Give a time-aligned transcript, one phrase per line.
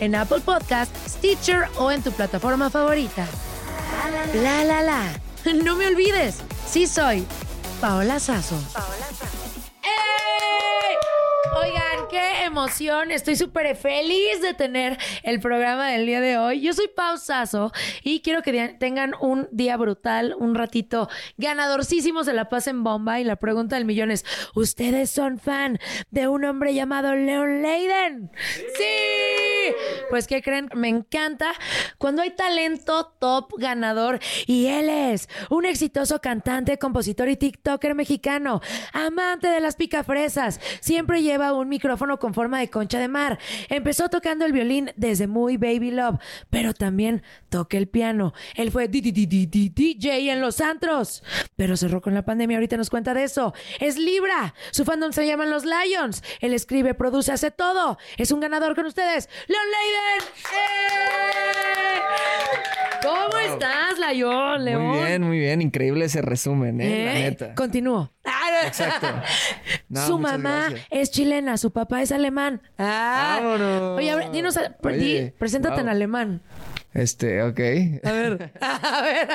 [0.00, 3.26] en Apple Podcast, Stitcher o en tu plataforma favorita.
[4.34, 5.02] La la la.
[5.62, 6.36] No me olvides,
[6.68, 7.26] sí soy
[7.80, 8.56] Paola Sazo.
[9.82, 10.83] ¡Ey!
[11.56, 13.12] Oigan, qué emoción.
[13.12, 16.60] Estoy súper feliz de tener el programa del día de hoy.
[16.60, 17.70] Yo soy Pau Sasso
[18.02, 23.20] y quiero que tengan un día brutal, un ratito ganadorcísimo, se la pasen bomba.
[23.20, 24.24] Y la pregunta del millón es:
[24.56, 25.78] ¿Ustedes son fan
[26.10, 28.32] de un hombre llamado Leon Leiden?
[28.76, 29.74] ¡Sí!
[30.10, 30.68] Pues, ¿qué creen?
[30.74, 31.52] Me encanta
[31.98, 38.60] cuando hay talento top ganador y él es un exitoso cantante, compositor y TikToker mexicano,
[38.92, 40.60] amante de las picafresas.
[40.80, 43.38] Siempre lleva un micrófono con forma de concha de mar.
[43.68, 46.18] Empezó tocando el violín desde muy baby love,
[46.50, 48.32] pero también toca el piano.
[48.54, 51.22] Él fue DJ en los antros,
[51.56, 52.56] pero cerró con la pandemia.
[52.56, 53.54] Ahorita nos cuenta de eso.
[53.80, 54.54] Es Libra.
[54.70, 56.22] Su fandom se llaman los Lions.
[56.40, 57.98] Él escribe, produce, hace todo.
[58.16, 59.28] Es un ganador con ustedes.
[59.48, 60.28] Leon Leiden.
[60.52, 61.94] ¡Eh!
[63.02, 64.82] ¿Cómo estás, Lion, León?
[64.82, 65.60] Muy bien, muy bien.
[65.60, 67.04] Increíble ese resumen, ¿eh?
[67.04, 67.22] La ¿Eh?
[67.22, 67.54] neta.
[67.54, 68.10] Continúo.
[68.66, 69.06] Exacto.
[69.88, 70.86] No, su mamá gracias.
[70.90, 72.60] es chilena, su papá es alemán.
[72.78, 73.38] Ah.
[73.40, 73.98] Vámonos.
[73.98, 76.40] Oye, a ver, dinos, a- di- preséntate en alemán.
[76.92, 77.60] Este, ok.
[78.04, 78.52] A ver.
[78.60, 79.28] a ver.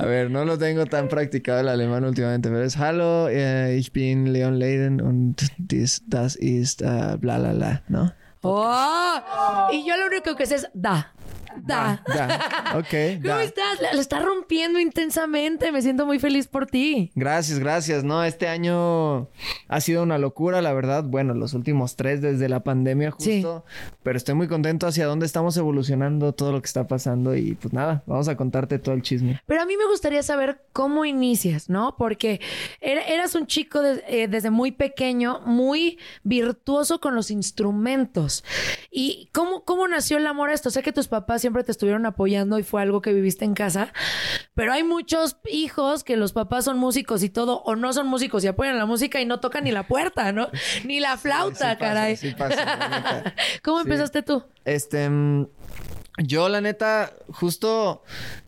[0.00, 3.92] A ver, no lo tengo tan practicado el alemán últimamente, pero es Hallo, eh, ich
[3.92, 8.12] bin Leon Leiden und dies, das ist äh, bla bla bla, ¿no?
[8.42, 11.12] Oh, y yo lo único que sé es da.
[11.62, 12.02] Da.
[12.06, 12.74] Da.
[12.78, 12.86] Ok,
[13.22, 13.44] ¿Cómo da.
[13.44, 13.80] estás?
[13.80, 15.70] La, la estás rompiendo intensamente.
[15.72, 17.10] Me siento muy feliz por ti.
[17.14, 18.04] Gracias, gracias.
[18.04, 19.28] No, este año
[19.68, 21.04] ha sido una locura, la verdad.
[21.04, 23.64] Bueno, los últimos tres desde la pandemia justo.
[24.02, 27.36] Pero estoy muy contento hacia dónde estamos evolucionando, todo lo que está pasando.
[27.36, 29.40] Y pues nada, vamos a contarte todo el chisme.
[29.46, 31.96] Pero a mí me gustaría saber cómo inicias, ¿no?
[31.96, 32.40] Porque
[32.80, 38.44] era- eras un chico de- eh, desde muy pequeño, muy virtuoso con los instrumentos.
[38.90, 40.70] ¿Y cómo, cómo nació el amor a esto?
[40.70, 43.92] Sé que tus papás siempre te estuvieron apoyando y fue algo que viviste en casa,
[44.54, 48.42] pero hay muchos hijos que los papás son músicos y todo, o no son músicos
[48.44, 50.48] y apoyan la música y no tocan ni la puerta, ¿no?
[50.86, 52.16] Ni la flauta, Sí pasa, caray.
[52.16, 53.34] sí pasa.
[53.62, 53.82] ¿Cómo Sí.
[53.84, 54.42] empezaste tú?
[54.64, 55.46] Este, mm,
[56.24, 58.02] yo la neta, justo,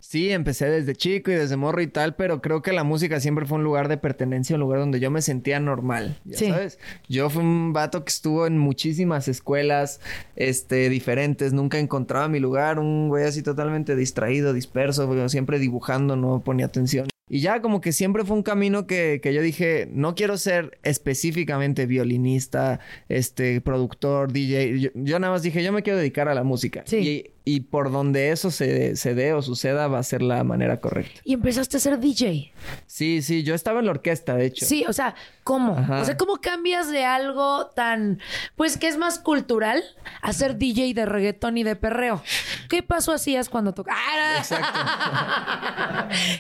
[0.09, 3.47] sí, empecé desde chico y desde morro y tal, pero creo que la música siempre
[3.47, 6.49] fue un lugar de pertenencia, un lugar donde yo me sentía normal, ya Sí.
[6.49, 6.79] sabes.
[7.09, 10.01] Yo fui un vato que estuvo en muchísimas escuelas,
[10.37, 16.41] este, diferentes, nunca encontraba mi lugar, un güey así totalmente distraído, disperso, siempre dibujando, no
[16.41, 17.09] ponía atención.
[17.29, 20.79] Y ya como que siempre fue un camino que, que yo dije, no quiero ser
[20.85, 24.79] específicamente violinista, este, productor, DJ.
[24.79, 26.83] Yo, yo nada más dije, yo me quiero dedicar a la música.
[26.87, 26.97] Sí.
[26.99, 30.81] Y y por donde eso se, se dé o suceda va a ser la manera
[30.81, 31.21] correcta.
[31.23, 32.53] Y empezaste a ser DJ.
[32.87, 34.67] Sí, sí, yo estaba en la orquesta, de hecho.
[34.67, 35.15] Sí, o sea,
[35.45, 35.79] ¿cómo?
[35.79, 36.01] Ajá.
[36.01, 38.19] O sea, ¿cómo cambias de algo tan,
[38.57, 39.81] pues, que es más cultural
[40.23, 42.21] a ser DJ de reggaetón y de perreo?
[42.69, 44.51] ¿Qué paso hacías cuando tocabas?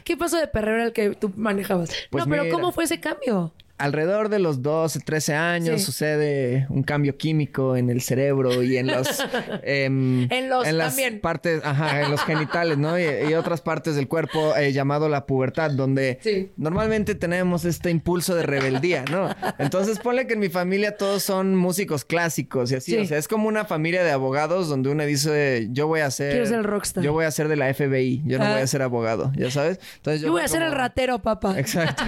[0.04, 1.90] ¿Qué paso de perreo era el que tú manejabas?
[2.10, 2.50] Pues no, pero.
[2.50, 3.54] ¿cómo fue ese cambio?
[3.78, 5.86] Alrededor de los 12, 13 años Sí.
[5.86, 9.06] sucede un cambio químico en el cerebro y en los...
[9.62, 11.20] em, En los las también.
[11.20, 12.98] partes, ajá, en los genitales, ¿no?
[12.98, 16.50] Y, y otras partes del cuerpo eh, llamado la pubertad, donde Sí.
[16.56, 19.28] normalmente tenemos este impulso de rebeldía, ¿no?
[19.58, 22.98] Entonces ponle que en mi familia todos son músicos clásicos y así, Sí.
[22.98, 26.30] o sea, es como una familia de abogados donde uno dice, yo voy a ser...
[26.30, 27.04] Quiero ser rockstar.
[27.04, 28.52] Yo voy a ser de la FBI, yo no Ah.
[28.52, 29.80] voy a ser abogado, ¿ya sabes?
[29.96, 31.58] Entonces Yo voy a ser el ratero, papá.
[31.58, 32.02] Exacto.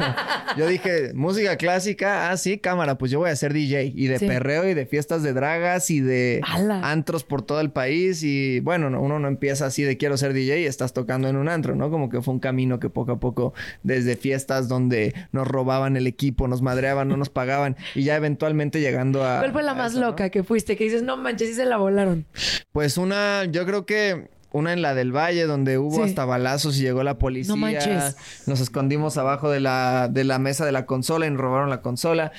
[0.56, 3.92] Yo dije, música clásica, ah, sí, cámara, pues yo voy a ser DJ.
[3.94, 4.26] Y de Sí.
[4.26, 6.40] perreo y de fiestas de dragas y de
[6.82, 8.22] antros por todo el país.
[8.22, 11.36] Y bueno, no, uno no empieza así de quiero ser DJ y estás tocando en
[11.36, 11.90] un antro, ¿no?
[11.90, 13.52] Como que fue un camino que poco a poco,
[13.82, 17.76] desde fiestas donde nos robaban el equipo, nos madreaban, no nos pagaban.
[17.94, 19.38] Y ya eventualmente llegando a...
[19.40, 20.76] ¿Cuál fue la más loca que fuiste?
[20.76, 22.26] Que dices, no manches, sí se la volaron.
[22.72, 26.02] Pues una, yo creo que una en la del Valle, donde hubo Sí.
[26.02, 27.52] hasta balazos y llegó la policía.
[27.54, 28.16] No manches.
[28.46, 31.82] Nos escondimos abajo de la, de la mesa de la consola y nos robaron la
[31.82, 32.32] consola.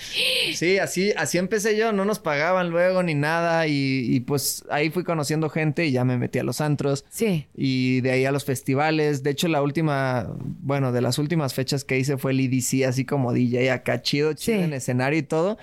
[0.56, 1.92] Sí, así, así empecé yo.
[1.94, 3.68] No nos pagaban luego ni nada.
[3.68, 7.06] Y, y pues ahí fui conociendo gente y ya me metí a los antros.
[7.10, 7.46] Sí.
[7.56, 9.22] Y de ahí a los festivales.
[9.24, 10.28] De hecho, la última,
[10.62, 14.34] bueno, de las últimas fechas que hice fue el EDC, así como DJ acá, chido,
[14.34, 14.64] chido Sí.
[14.64, 15.58] en escenario y todo.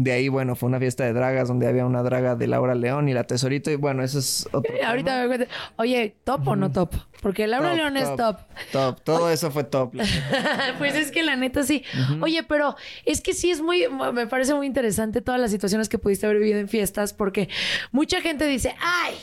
[0.00, 3.08] De ahí, bueno, fue una fiesta de dragas donde había una draga de Laura León
[3.08, 3.68] y la Tesorito.
[3.70, 4.72] Y bueno, eso es otro.
[4.72, 5.46] Eh, Ahorita me cuenta.
[5.74, 6.94] Oye, ¿top o no top?
[7.20, 8.36] Porque Laura Top, León es top.
[8.70, 9.00] Top.
[9.02, 9.92] Todo eso fue top.
[10.78, 11.82] pues es que la neta sí.
[12.20, 15.98] Oye, pero es que sí es muy, me parece muy interesante todas las situaciones que
[15.98, 17.48] pudiste haber vivido en fiestas, porque
[17.90, 19.14] mucha gente dice, ay,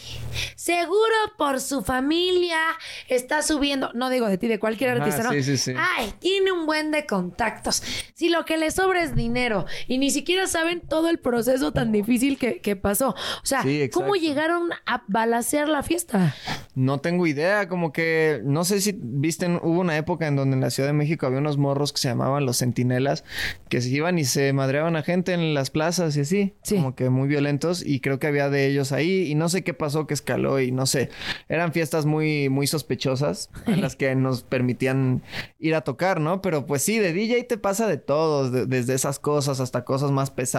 [0.55, 2.59] seguro por su familia
[3.07, 5.31] está subiendo, no digo de ti, de cualquier Ajá, artista, ¿no?
[5.31, 5.73] sí, sí, sí.
[5.77, 7.81] Ay, tiene un buen de contactos.
[8.13, 11.91] Si lo que le sobra es dinero y ni siquiera saben todo el proceso tan
[11.91, 13.09] difícil que, que pasó.
[13.09, 13.15] O
[13.45, 16.35] sea, Sí, ¿cómo llegaron a balacear la fiesta?
[16.73, 20.61] No tengo idea, como que no sé si viste, hubo una época en donde en
[20.61, 23.23] la Ciudad de México había unos morros que se llamaban los centinelas,
[23.69, 26.75] que se iban y se madreaban a gente en las plazas y así, Sí.
[26.75, 29.73] como que muy violentos y creo que había de ellos ahí y no sé qué
[29.73, 31.09] pasó que escaló y no sé,
[31.47, 35.21] eran fiestas muy muy sospechosas en las que nos permitían
[35.59, 36.41] ir a tocar, ¿no?
[36.41, 40.11] Pero pues sí, de DJ te pasa de todo, de- desde esas cosas hasta cosas
[40.11, 40.54] más pesadas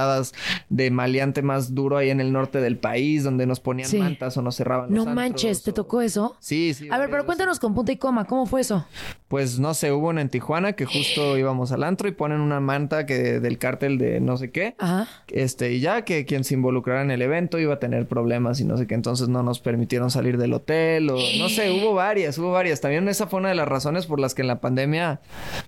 [0.69, 3.99] de maleante más duro ahí en el norte del país donde nos ponían Sí.
[3.99, 6.37] mantas o nos cerraban No los manches, antros ¿te o- tocó eso?
[6.41, 6.89] Sí, sí.
[6.91, 8.87] A ver, pero cuéntanos con punta y coma, ¿cómo fue eso?
[9.29, 12.61] Pues no sé, hubo una en Tijuana que justo íbamos al antro y ponen una
[12.61, 14.75] manta que del cártel de no sé qué.
[14.79, 15.09] Ajá.
[15.29, 18.65] Este, y ya que quien se involucrara en el evento iba a tener problemas y
[18.65, 22.39] no sé qué, entonces no nos permitieron salir del hotel o no sé, hubo varias,
[22.39, 22.81] hubo varias.
[22.81, 25.21] También esa fue una de las razones por las que en la pandemia,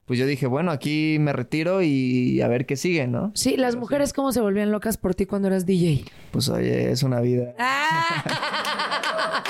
[0.06, 3.32] pues yo dije, bueno, aquí me retiro y a ver qué sigue, ¿no?
[3.34, 6.04] Sí, las mujeres cómo se volvían locas por ti cuando eras DJ.
[6.30, 8.74] Pues oye, es una vida, Ah.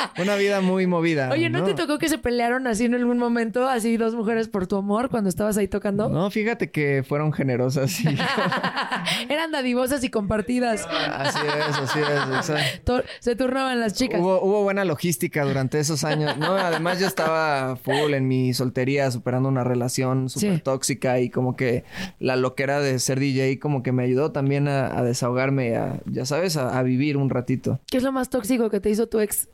[0.18, 1.30] una vida muy movida.
[1.30, 4.66] Oye, ¿no, te tocó que se pelearon así en algún momento, así dos mujeres por
[4.66, 6.08] tu amor cuando estabas ahí tocando?
[6.08, 8.08] No, fíjate que fueron generosas y
[9.28, 10.86] Eran dadivosas y compartidas.
[10.86, 12.98] así es, así es, exacto.
[12.98, 14.20] To- Se turnaban las chicas.
[14.20, 16.36] Hubo, hubo buena logística durante esos años.
[16.38, 20.60] No, además yo estaba full en mi soltería, superando una relación súper Sí.
[20.62, 21.84] tóxica y como que
[22.20, 26.24] la loquera de ser DJ como que me ayudó también a, a desahogarme, a, ya
[26.24, 27.80] sabes, a, a vivir un ratito.
[27.90, 29.48] ¿Qué es lo más tóxico que te hizo tu ex?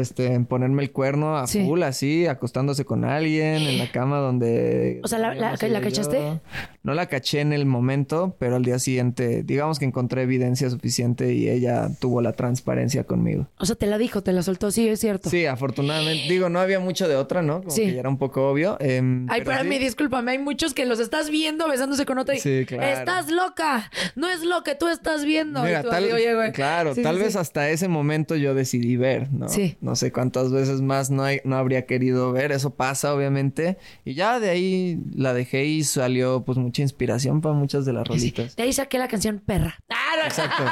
[0.00, 1.64] Este, en ponerme el cuerno a Sí.
[1.64, 5.00] full así, acostándose con alguien en la cama donde...
[5.04, 6.40] O sea, ¿la- la- cachaste?
[6.82, 11.34] No la caché en el momento, pero al día siguiente, digamos que encontré evidencia suficiente
[11.34, 13.48] y ella tuvo la transparencia conmigo.
[13.58, 15.28] O sea, te la dijo, te la soltó, sí, es cierto.
[15.28, 16.24] Sí, afortunadamente.
[16.28, 17.58] Digo, no había mucho de otra, ¿no?
[17.60, 17.82] Como Sí.
[17.84, 18.78] que ya era un poco obvio.
[18.80, 19.68] em, Ay, pero para sí.
[19.68, 22.82] mí, discúlpame, hay muchos que los estás viendo besándose con otra y Sí, claro.
[22.98, 25.62] estás loca, no es lo que tú estás viendo.
[25.62, 26.52] Mira, Y tú tal, así, "Oye, güey".
[26.52, 29.48] claro, Sí, tal vez hasta ese momento yo decidí ver, ¿no?
[29.48, 29.76] Sí.
[29.82, 33.76] No sé cuántas veces más no, hay- no habría querido ver, eso pasa obviamente.
[34.04, 38.06] Y ya de ahí la dejé y salió pues mucha inspiración para muchas de las
[38.06, 38.54] rolitas.
[38.54, 39.76] De ahí saqué la canción Perra.
[40.12, 40.24] Ah, no.
[40.24, 40.64] Exacto.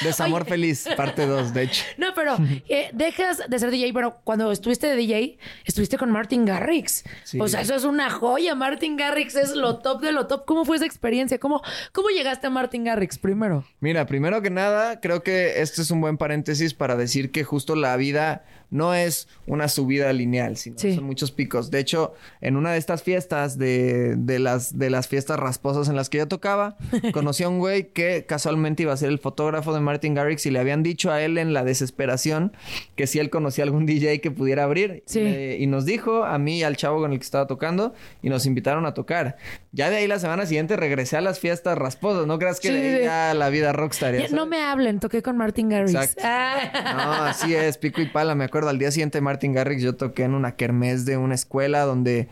[0.04, 0.50] Desamor Oye.
[0.50, 1.84] feliz, parte 2, de hecho.
[1.96, 2.36] No, pero
[2.68, 3.92] eh, dejas de ser DJ.
[3.92, 7.04] Bueno, cuando estuviste de DJ, estuviste con Martin Garrix.
[7.24, 7.38] Sí.
[7.40, 8.54] O sea, eso es una joya.
[8.54, 10.44] Martin Garrix es lo top de lo top.
[10.44, 11.38] ¿Cómo fue esa experiencia?
[11.38, 13.64] ¿Cómo, cómo llegaste a Martin Garrix primero?
[13.80, 17.76] Mira, primero que nada, creo que este es un buen paréntesis para decir que justo
[17.76, 20.96] la vida no es una subida lineal, sino Sí.
[20.96, 21.70] son muchos picos.
[21.70, 25.94] De hecho, en una de estas fiestas de, de las, de las fiestas rasposas en
[25.94, 26.76] las que yo tocaba,
[27.12, 30.46] conocí a un güey que casualmente casualmente iba a ser el fotógrafo de Martin Garrix
[30.46, 32.52] y le habían dicho a él en la desesperación
[32.94, 35.02] que si él conocía algún DJ que pudiera abrir.
[35.04, 35.20] Sí.
[35.20, 38.30] Eh, y nos dijo a mí y al chavo con el que estaba tocando y
[38.30, 39.36] nos invitaron a tocar.
[39.72, 42.26] Ya de ahí la semana siguiente regresé a las fiestas rasposas.
[42.26, 44.16] No creas que Sí, de ahí ya la vida rockstar.
[44.16, 45.92] ya no me hablen, toqué con Martin Garrix.
[45.94, 46.22] Exacto.
[46.24, 46.94] Ah.
[46.96, 48.34] No, así es, pico y pala.
[48.34, 51.82] Me acuerdo al día siguiente Martin Garrix yo toqué en una kermés de una escuela
[51.82, 52.28] donde,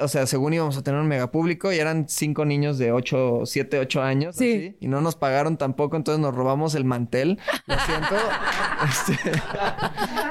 [0.00, 3.78] o sea, según íbamos a tener un megapúblico y eran cinco niños de 8, 7,
[3.78, 4.36] 8 años.
[4.36, 4.52] Sí.
[4.52, 7.38] así, y no nos pagaron tampoco, entonces nos robamos el mantel.
[7.66, 8.14] Lo siento.
[8.80, 9.14] Este,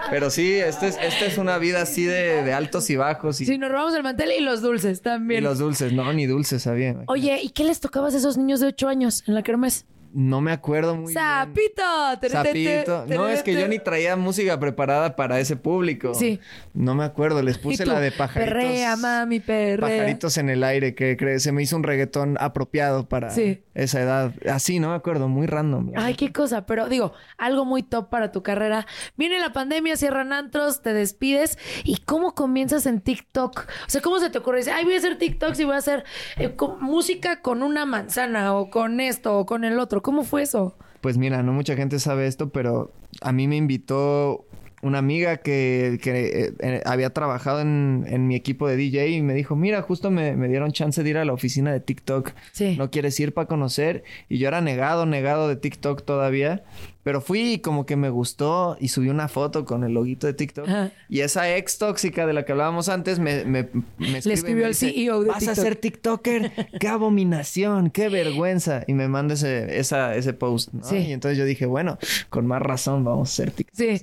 [0.10, 3.46] pero sí, este es, esta es una vida así de, de altos y bajos y,
[3.46, 5.44] Sí, nos robamos el mantel y los dulces y también.
[5.44, 5.94] los dulces.
[5.94, 6.96] No, ni dulces había.
[7.06, 9.86] Oye, ¿y qué les tocabas a esos niños de 8 años en la kermés?
[10.14, 11.24] No me acuerdo muy bien.
[11.24, 11.84] ¡Sapito!
[12.30, 13.06] Sapito.
[13.08, 16.14] No, es que yo ni traía música preparada para ese público.
[16.14, 16.40] Sí.
[16.74, 18.54] No me acuerdo, les ¿Y puse la de pajaritos.
[18.54, 19.78] Perrea, mami, perrea.
[19.90, 23.62] Pajaritos en el aire, que cre- se me hizo un reggaetón apropiado para Sí.
[23.76, 24.34] esa edad.
[24.52, 25.92] Así, no me acuerdo, muy random.
[25.96, 28.88] Ay, qué cosa, pero digo, algo muy top para tu carrera.
[29.18, 31.58] Viene la pandemia, cierran antros, te despides.
[31.84, 33.60] ¿Y cómo comienzas en TikTok?
[33.60, 34.58] O sea, ¿cómo se te ocurre?
[34.60, 36.04] Dices, ay, voy a hacer TikToks y voy a hacer
[36.38, 39.99] eh, con- música con una manzana o con esto o con el otro.
[40.02, 40.76] ¿Cómo fue eso?
[41.02, 42.92] Pues mira, no mucha gente sabe esto, pero
[43.22, 44.46] a mí me invitó
[44.82, 49.22] una amiga que, que, eh, eh, había trabajado en, en mi equipo de DJ y
[49.22, 52.32] me dijo, mira, justo me, me dieron chance de ir a la oficina de TikTok.
[52.52, 52.76] Sí.
[52.78, 54.04] ¿No quieres ir para conocer?
[54.30, 56.64] Y yo era negado, negado de TikTok todavía.
[57.04, 60.34] Pero fui y como que me gustó y subí una foto con el loguito de
[60.34, 60.68] TikTok.
[60.68, 60.92] Ajá.
[61.08, 64.66] Y esa ex tóxica de la que hablábamos antes me, me, me escribe y escribió
[64.66, 65.64] al CEO de Vas a TikTok".
[65.64, 66.52] ser TikToker.
[66.80, 67.90] ¡Qué abominación!
[67.90, 68.84] ¡Qué vergüenza!
[68.86, 70.74] Y me manda ese, esa, ese post.
[70.74, 70.84] ¿no?
[70.84, 70.98] Sí.
[70.98, 71.98] Y entonces yo dije, bueno,
[72.30, 73.76] con más razón vamos a ser TikTok.
[73.78, 74.02] Sí.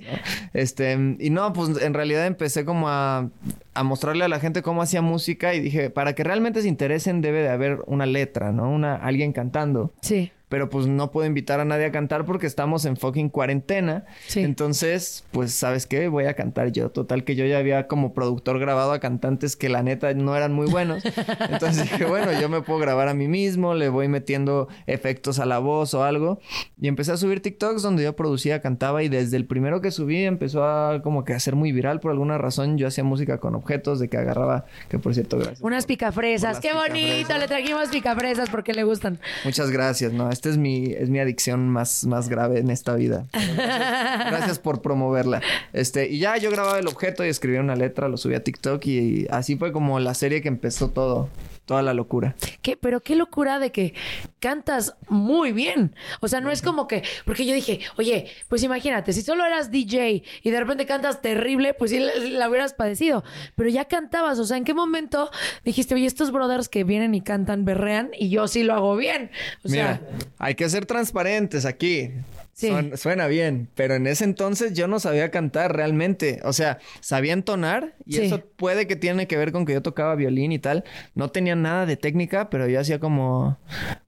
[0.53, 3.29] Este, y no, pues en realidad empecé como a,
[3.75, 7.21] a mostrarle a la gente cómo hacía música y dije, para que realmente se interesen
[7.21, 8.69] debe de haber una letra, ¿no?
[8.71, 9.93] Una, alguien cantando.
[10.01, 10.31] Sí.
[10.49, 14.05] Pero pues no puedo invitar a nadie a cantar porque estamos en fucking cuarentena.
[14.27, 14.41] Sí.
[14.41, 16.07] Entonces, pues, ¿sabes qué?
[16.07, 16.89] Voy a cantar yo.
[16.89, 20.53] Total que yo ya había como productor grabado a cantantes que la neta no eran
[20.53, 21.03] muy buenos.
[21.49, 25.45] Entonces dije, bueno, yo me puedo grabar a mí mismo, le voy metiendo efectos a
[25.45, 26.39] la voz o algo.
[26.79, 30.23] Y empecé a subir TikToks donde yo producía, cantaba y desde el primero que subí
[30.23, 32.77] empezó a como que a ser muy viral por alguna razón.
[32.77, 35.61] Yo hacía música con objetos de que agarraba, que por cierto, gracias.
[35.61, 36.57] Unas por- picafresas.
[36.57, 37.37] por ¡Qué bonito!
[37.37, 39.19] Le trajimos picafresas porque le gustan.
[39.43, 40.29] Muchas gracias, ¿no?
[40.37, 43.25] Esta es mi, es mi adicción más, más grave en esta vida.
[43.33, 45.41] Gracias por promoverla.
[45.73, 48.85] Este, y ya yo grababa el objeto y escribía una letra, lo subí a TikTok
[48.85, 51.27] y, así fue como la serie que empezó todo,
[51.67, 52.33] toda la locura.
[52.61, 52.77] ¿Qué?
[52.77, 53.93] Pero qué locura de que
[54.39, 55.93] cantas muy bien.
[56.21, 57.03] O sea, no es como que.
[57.25, 61.73] Porque yo dije, oye, pues imagínate, si solo eras DJ y de repente cantas terrible,
[61.73, 63.23] pues sí la, la hubieras padecido.
[63.55, 64.39] Pero ya cantabas.
[64.39, 65.29] O sea, ¿en qué momento
[65.65, 69.29] dijiste, oye, estos brothers que vienen y cantan, berrean y yo sí lo hago bien?
[69.63, 72.11] O sea, Mira, hay que ser transparentes aquí.
[72.59, 72.69] Sí.
[72.69, 76.39] Suena, suena bien, pero en ese entonces yo no sabía cantar realmente.
[76.43, 78.21] O sea, sabía entonar y Sí.
[78.25, 80.83] eso puede que tiene que ver con que yo tocaba violín y tal.
[81.13, 83.59] No tenía nada de técnica, pero yo hacía como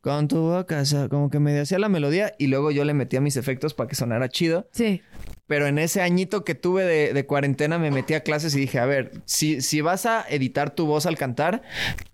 [0.01, 2.96] con tu boca, o sea, como que me hacía la melodía y luego yo le
[2.96, 4.68] metía mis efectos para que sonara chido.
[4.72, 5.03] sí.
[5.47, 8.77] Pero en ese añito que tuve de, de cuarentena me metí a clases y dije,
[8.77, 11.63] a ver, si, si vas a editar tu voz al cantar,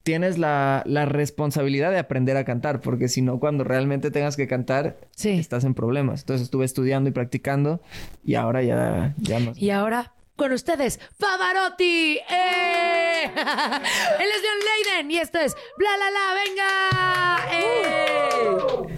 [0.03, 4.47] tienes la, la responsabilidad de aprender a cantar, porque si no, cuando realmente tengas que
[4.47, 5.31] cantar, Sí.
[5.31, 6.21] estás en problemas.
[6.21, 7.81] Entonces estuve estudiando y practicando
[8.23, 9.51] y ahora ya, ya no.
[9.55, 10.13] Y ahora.
[10.37, 12.17] Con ustedes, Pavarotti.
[12.29, 13.23] ¡Eh!
[13.23, 14.59] Él es John
[14.99, 17.71] Leiden y esto es Bla La La, venga.
[18.91, 18.97] ¡Eh!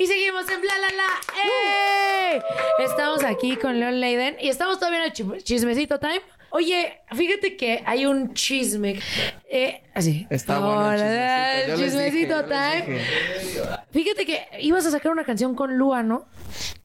[0.00, 2.36] Y seguimos en Bla La La.
[2.38, 2.42] ¡Eh!
[2.78, 6.22] Estamos aquí con Leon Leiden y estamos todavía en el chisme- chismecito time.
[6.52, 8.98] Oye, fíjate que hay un chisme.
[9.50, 10.26] Eh, así.
[10.30, 11.76] Está bueno el chismecito.
[11.76, 13.00] Dije, chismecito time.
[13.90, 16.24] Fíjate que ibas a sacar una canción con Lua, ¿no?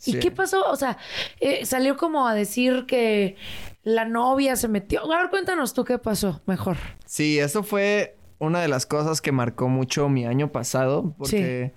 [0.05, 0.19] ¿Y Sí.
[0.19, 0.69] qué pasó?
[0.69, 0.97] O sea,
[1.39, 3.37] eh, salió como a decir que
[3.83, 5.09] la novia se metió.
[5.09, 6.75] A ver, cuéntanos tú qué pasó, mejor.
[7.05, 11.71] Sí, eso fue una de las cosas que marcó mucho mi año pasado, porque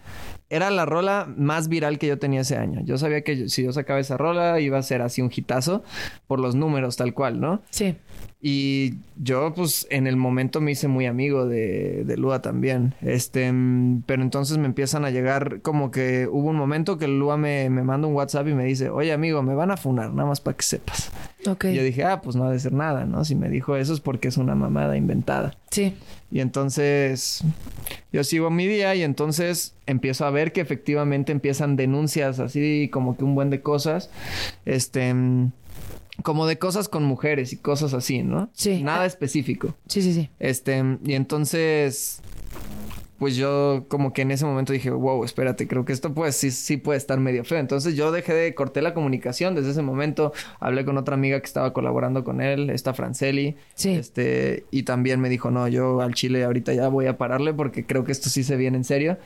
[0.50, 2.80] era la rola más viral que yo tenía ese año.
[2.84, 5.82] Yo sabía que yo- si yo sacaba esa rola iba a ser así un hitazo
[6.26, 7.62] por los números tal cual, ¿no?
[7.70, 7.96] Sí.
[8.40, 12.94] Y yo, pues, en el momento me hice muy amigo de, de Lua también.
[13.02, 17.36] Este, mm, pero entonces me empiezan a llegar, como que hubo un momento que Lua
[17.36, 20.28] me, me manda un WhatsApp y me dice, oye amigo, me van a funar, nada
[20.28, 21.10] más para que sepas.
[21.46, 21.66] Ok.
[21.66, 23.24] Y yo dije, ah, pues no ha de ser nada, ¿no?
[23.24, 25.56] Si me dijo eso es porque es una mamada inventada.
[25.70, 25.94] Sí.
[26.30, 27.42] Y entonces
[28.12, 33.16] yo sigo mi día y entonces empiezo a ver que efectivamente empiezan denuncias así como
[33.16, 34.10] que un buen de cosas.
[34.64, 35.14] Este
[36.22, 38.50] como de cosas con mujeres y cosas así, ¿no?
[38.52, 38.82] Sí.
[38.82, 39.76] Nada específico.
[39.86, 40.30] Sí, sí, sí.
[40.40, 42.20] Este, y entonces
[43.18, 46.50] pues yo como que en ese momento dije, wow, espérate, creo que esto pues sí,
[46.50, 47.58] sí puede estar medio feo.
[47.58, 50.32] Entonces yo dejé de, corté la comunicación desde ese momento.
[50.60, 53.56] Hablé con otra amiga que estaba colaborando con él, esta Franceli.
[53.74, 53.90] Sí.
[53.90, 57.84] Este, y también me dijo, no, yo al chile ahorita ya voy a pararle porque
[57.84, 59.18] creo que esto sí se viene en serio.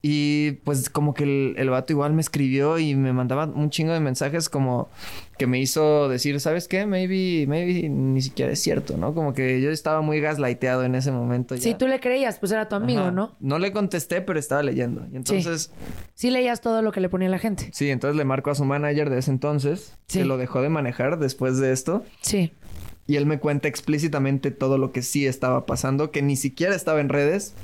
[0.00, 3.92] Y pues como que el, el vato igual me escribió y me mandaba un chingo
[3.92, 4.88] de mensajes como
[5.36, 6.86] que me hizo decir, ¿sabes qué?
[6.86, 9.12] Maybe, maybe ni siquiera es cierto, ¿no?
[9.12, 11.56] Como que yo estaba muy gaslighteado en ese momento.
[11.56, 11.62] ya.
[11.62, 13.10] Si tú le creías, pues era tu amigo, Ajá.
[13.10, 13.36] ¿no?
[13.40, 15.04] No le contesté, pero estaba leyendo.
[15.12, 15.72] Y entonces,
[16.14, 17.70] Sí leías todo lo que le ponía la gente.
[17.72, 20.20] sí, entonces le marco a su manager de ese entonces, Sí.
[20.20, 22.04] que lo dejó de manejar después de esto.
[22.20, 22.52] Sí.
[23.08, 27.00] Y él me cuenta explícitamente todo lo que sí estaba pasando, que ni siquiera estaba
[27.00, 27.54] en redes,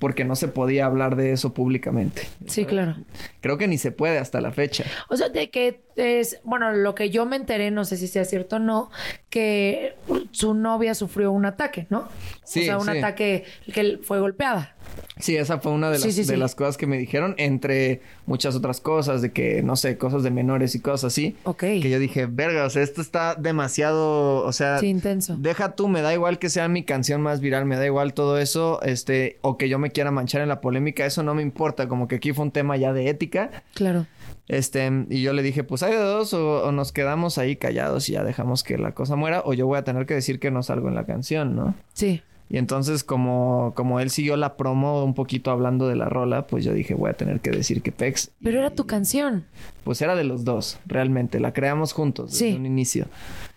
[0.00, 2.22] porque no se podía hablar de eso públicamente.
[2.46, 2.96] Sí, claro.
[3.40, 4.84] Creo que ni se puede hasta la fecha.
[5.08, 8.24] O sea, de que es, bueno, lo que yo me enteré, no sé si sea
[8.24, 8.90] cierto o no,
[9.28, 9.94] que
[10.32, 12.08] su novia sufrió un ataque, ¿no?
[12.42, 12.98] Sí, o sea, un sí.
[12.98, 14.74] ataque que fue golpeada.
[15.18, 18.00] Sí, esa fue una de las, Sí, sí, de las cosas que me dijeron, entre
[18.26, 21.36] muchas otras cosas, de que, no sé, cosas de menores y cosas así.
[21.44, 21.58] Ok.
[21.60, 25.36] Que yo dije, verga, o sea, esto está demasiado, o sea, Sí, intenso.
[25.38, 28.38] deja tú, me da igual que sea mi canción más viral, me da igual todo
[28.38, 31.88] eso, este, o que yo me quiera manchar en la polémica, eso no me importa,
[31.88, 34.06] como que aquí fue un tema ya de ética, Claro.
[34.48, 38.08] este, y yo le dije, pues hay de dos, o, o nos quedamos ahí callados
[38.08, 40.50] y ya dejamos que la cosa muera, o yo voy a tener que decir que
[40.50, 41.74] no salgo en la canción, ¿no?
[41.92, 42.22] Sí.
[42.52, 46.64] Y entonces, como, como él siguió la promo un poquito hablando de la rola, pues
[46.64, 48.32] yo dije, voy a tener que decir que Pex.
[48.42, 49.44] Pero era tu canción.
[49.84, 51.38] Pues era de los dos, realmente.
[51.38, 52.56] La creamos juntos desde Sí.
[52.56, 53.06] un inicio.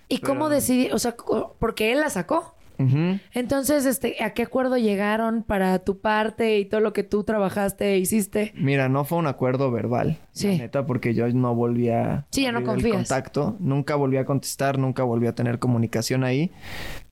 [0.10, 0.92] ¿Y cómo decidí?
[0.92, 1.16] O sea,
[1.58, 2.54] porque él la sacó.
[3.34, 7.94] Entonces, este, ¿a qué acuerdo llegaron para tu parte y todo lo que tú trabajaste
[7.94, 8.52] e hiciste?
[8.56, 10.18] Mira, no fue un acuerdo verbal.
[10.32, 10.48] Sí.
[10.54, 13.56] La neta, porque yo no volví a Sí, ya no abrir el contacto.
[13.60, 16.52] Nunca volví a contestar, nunca volví a tener comunicación ahí.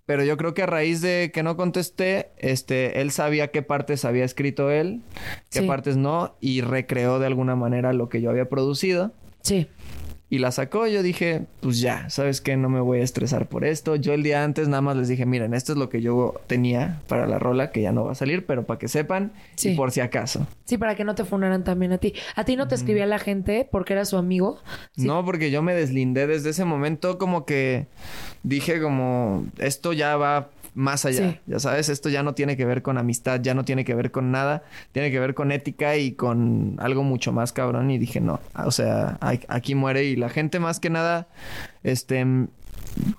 [0.06, 4.04] Pero yo creo que a raíz de que no contesté, este, él sabía qué partes
[4.04, 5.02] había escrito él,
[5.50, 5.68] qué Sí.
[5.68, 9.14] partes no, y recreó de alguna manera lo que yo había producido.
[9.42, 9.68] Sí.
[10.34, 12.56] Y la sacó, yo dije, pues ya, ¿sabes qué?
[12.56, 13.98] No me voy a estresar por esto.
[13.98, 17.02] Yo el día antes nada más les dije, miren, esto es lo que yo tenía
[17.10, 19.72] para la rola, que ya no va a salir, pero para que sepan Sí.
[19.72, 20.48] y por si acaso.
[20.64, 22.14] Sí, para que no te funaran también a ti.
[22.38, 24.58] ¿A ti no te escribía la gente porque era su amigo?
[24.96, 25.06] Sí.
[25.06, 27.88] No, porque yo me deslindé desde ese momento como que
[28.44, 31.40] dije como, esto ya va más allá, Sí.
[31.48, 34.12] ya sabes, esto ya no tiene que ver con amistad, ya no tiene que ver
[34.12, 38.22] con nada, tiene que ver con ética y con algo mucho más cabrón y dije,
[38.22, 41.28] no, o sea, aquí muere y la gente más que nada,
[41.84, 42.26] este,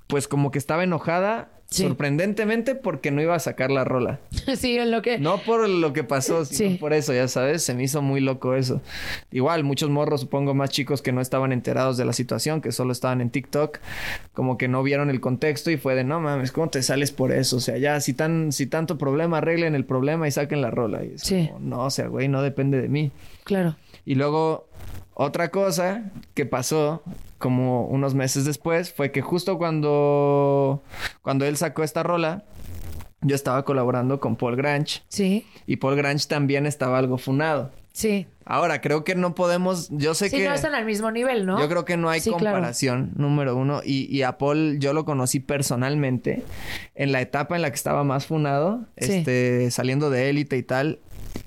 [0.07, 1.49] pues como que estaba enojada.
[1.73, 1.85] Sí.
[1.85, 4.21] Sorprendentemente porque no iba a sacar la rola.
[4.57, 5.19] sí, en lo que...
[5.19, 6.77] No por lo que pasó, sino Sí.
[6.77, 8.83] por eso, ya sabes, se me hizo muy loco eso.
[9.31, 12.93] Igual, muchos morros, supongo, más chicos que no estaban enterados de la situación, que solo
[12.93, 13.79] estaban en TikTok,
[14.35, 17.33] como que no vieron el contexto y fue de, no mames, ¿cómo te sales por
[17.33, 17.57] eso?
[17.57, 21.03] O sea, ya, si, tan, si tanto problema, arreglen el problema y saquen la rola.
[21.05, 21.49] Y es Sí.
[21.53, 23.11] como, no, o sea, güey, no depende de mí.
[23.45, 23.77] Claro.
[24.05, 24.69] Y luego,
[25.15, 27.03] otra cosa que pasó
[27.43, 30.83] como unos meses después fue que justo cuando,
[31.23, 32.45] cuando él sacó esta rola,
[33.21, 35.03] yo estaba colaborando con Paul Grange.
[35.09, 35.45] Sí.
[35.67, 37.71] Y Paul Grange también estaba algo funado.
[37.93, 38.27] Sí.
[38.47, 39.89] Ahora, creo que no podemos.
[39.91, 40.49] Yo sé Sí, que.
[40.49, 41.61] no están al mismo nivel, ¿no?
[41.61, 42.45] Yo creo que no hay Sí, claro.
[42.57, 43.83] comparación, número uno.
[43.85, 46.43] Y, y a Paul yo lo conocí personalmente
[46.95, 49.13] en la etapa en la que estaba más funado, Sí.
[49.13, 51.01] este, saliendo de élite y tal.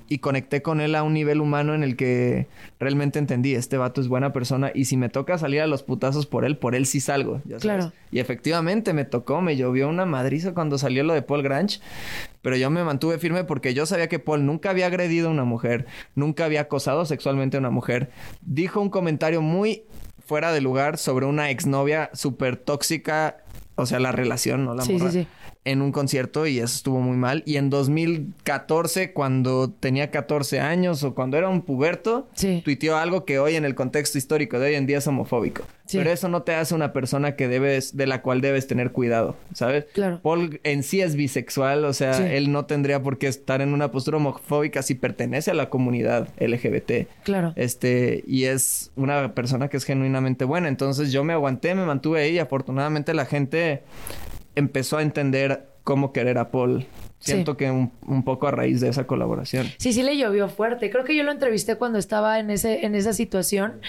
[0.08, 2.46] Y conecté con él a un nivel humano en el que
[2.78, 6.26] realmente entendí, este vato es buena persona y si me toca salir a los putazos
[6.26, 7.38] por él, por él sí salgo.
[7.44, 7.62] ya sabes.
[7.62, 7.92] Claro.
[8.12, 11.80] Y efectivamente me tocó, me llovió una madriza cuando salió lo de Paul Grange,
[12.42, 15.44] pero yo me mantuve firme porque yo sabía que Paul nunca había agredido a una
[15.44, 18.10] mujer, nunca había acosado sexualmente a una mujer.
[18.42, 19.82] Dijo un comentario muy
[20.24, 23.38] fuera de lugar sobre una exnovia súper tóxica
[23.78, 24.74] o sea, la relación, ¿no?
[24.74, 25.28] La Sí, morra, sí, sí.
[25.66, 27.42] En un concierto y eso estuvo muy mal.
[27.44, 32.62] Y en 2014, cuando tenía 14 años o cuando era un puberto, Sí.
[32.64, 35.62] tuiteó algo que hoy en el contexto histórico de hoy en día es homofóbico.
[35.86, 35.98] Sí.
[35.98, 39.36] Pero eso no te hace una persona que debes, de la cual debes tener cuidado,
[39.54, 39.86] ¿sabes?
[39.92, 40.20] Claro.
[40.22, 42.22] Paul en sí es bisexual, o sea, Sí.
[42.24, 46.28] él no tendría por qué estar en una postura homofóbica si pertenece a la comunidad
[46.38, 47.08] LGBT.
[47.24, 47.52] Claro.
[47.56, 50.68] Este, y es una persona que es genuinamente buena.
[50.68, 53.82] Entonces yo me aguanté, me mantuve ahí y afortunadamente la gente
[54.56, 56.84] empezó a entender cómo querer a Paul.
[57.20, 57.58] Siento Sí.
[57.58, 59.66] que un, un poco a raíz de esa colaboración.
[59.78, 60.90] Sí, sí le llovió fuerte.
[60.90, 63.80] Creo que yo lo entrevisté cuando estaba en ese, en esa situación.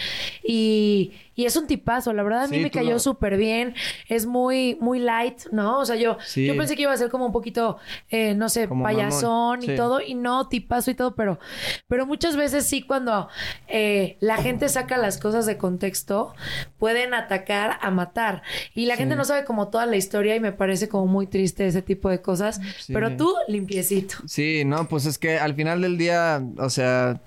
[0.44, 2.12] Y, y es un tipazo.
[2.12, 3.76] La verdad, a mí Sí, me cayó lo- súper bien.
[4.10, 5.80] Es muy, muy light, ¿no?
[5.80, 6.46] O sea, yo, Sí.
[6.48, 7.78] yo pensé que iba a ser como un poquito,
[8.10, 10.02] eh, no sé, Como payasón y todo.
[10.02, 11.16] Y no, tipazo y todo.
[11.16, 11.40] Pero,
[11.88, 13.30] pero muchas veces sí, cuando
[13.68, 16.34] eh, la gente saca las cosas de contexto,
[16.80, 18.42] pueden atacar a matar.
[18.74, 21.68] Y la gente no sabe como toda la historia y me parece como muy triste
[21.68, 22.60] ese tipo de cosas.
[22.88, 24.16] Pero tú, limpiecito.
[24.26, 27.22] Sí, no, pues es que al final del día, o sea,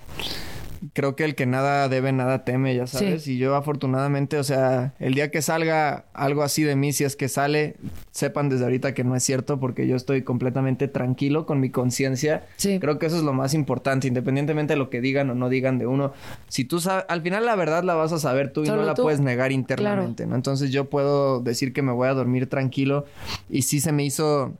[0.92, 3.24] creo que el que nada debe, nada teme, ya sabes.
[3.24, 3.34] Sí.
[3.34, 7.16] Y yo afortunadamente, o sea, el día que salga algo así de mí, si es
[7.16, 7.76] que sale,
[8.10, 12.46] sepan desde ahorita que no es cierto porque yo estoy completamente tranquilo con mi conciencia.
[12.56, 12.78] Sí.
[12.80, 15.78] Creo que eso es lo más importante, independientemente de lo que digan o no digan
[15.78, 16.12] de uno.
[16.48, 18.86] Si tú sabes, al final la verdad la vas a saber tú y Solo no
[18.86, 19.02] la tú.
[19.02, 20.34] puedes negar internamente, ¿no?
[20.34, 23.04] Entonces yo puedo decir que me voy a dormir tranquilo
[23.48, 24.54] y sí se me hizo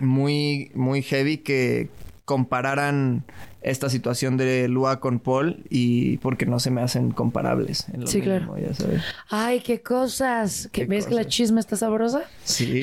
[0.00, 1.88] muy, muy heavy que
[2.30, 3.24] compararan
[3.60, 7.88] esta situación de Lua con Paul y porque no se me hacen comparables.
[7.92, 8.68] En lo Sí, mínimo, claro.
[8.68, 9.02] ya sabes.
[9.30, 10.68] Ay, qué cosas.
[10.70, 12.22] ¿Que Qué ¿Ves que la chisma está sabrosa?
[12.44, 12.82] Sí.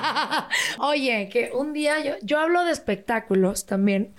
[0.78, 4.14] Oye, que un día yo, yo hablo de espectáculos también.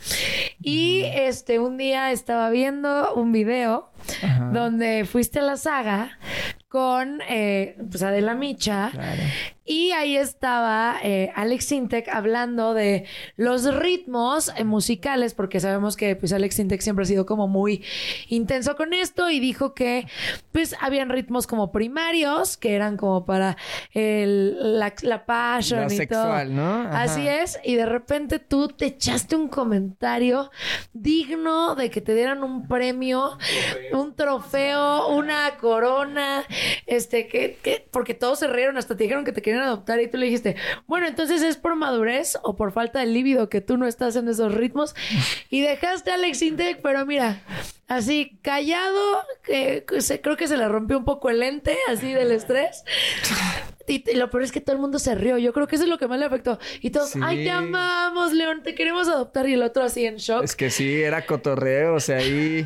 [0.62, 3.90] Y este, un día estaba viendo un video
[4.24, 4.52] Ajá.
[4.54, 6.20] donde fuiste a la saga
[6.70, 8.92] con eh, pues Adela Micha.
[8.94, 9.24] Claro.
[9.72, 13.06] Y ahí estaba eh, Alex Sintek hablando de
[13.38, 17.82] los ritmos eh, musicales, porque sabemos que pues Alex Sintek siempre ha sido como muy
[18.28, 20.08] intenso con esto y dijo que
[20.52, 23.56] pues habían ritmos como primarios, que eran como para
[23.94, 26.56] el- la, la passion La y sexual, todo.
[26.58, 26.82] ¿no?
[26.90, 27.04] Ajá.
[27.04, 30.52] Así es, y de repente tú te echaste un comentario
[30.92, 33.38] digno de que te dieran un premio,
[33.94, 36.44] un trofeo, una corona,
[36.86, 40.08] este, que, que, porque todos se rieron, hasta te dijeron que te querían adoptar y
[40.10, 40.56] tú le dijiste,
[40.88, 44.28] bueno, entonces es por madurez o por falta de líbido que tú no estás en
[44.28, 44.96] esos ritmos
[45.50, 47.42] y dejaste a Alex Intec, pero mira,
[47.88, 49.00] así callado,
[49.44, 52.84] que, que se- creo que se le rompió un poco el lente, así del estrés.
[53.88, 55.38] Y, y lo peor es que todo el mundo se rió.
[55.38, 56.60] Yo creo que eso es lo que más le afectó.
[56.80, 57.20] Y todos, Sí.
[57.22, 59.50] ay, te amamos, León, te queremos adoptar.
[59.50, 60.44] Y el otro así en shock.
[60.46, 62.64] Es que sí, era cotorreo, o sea, ahí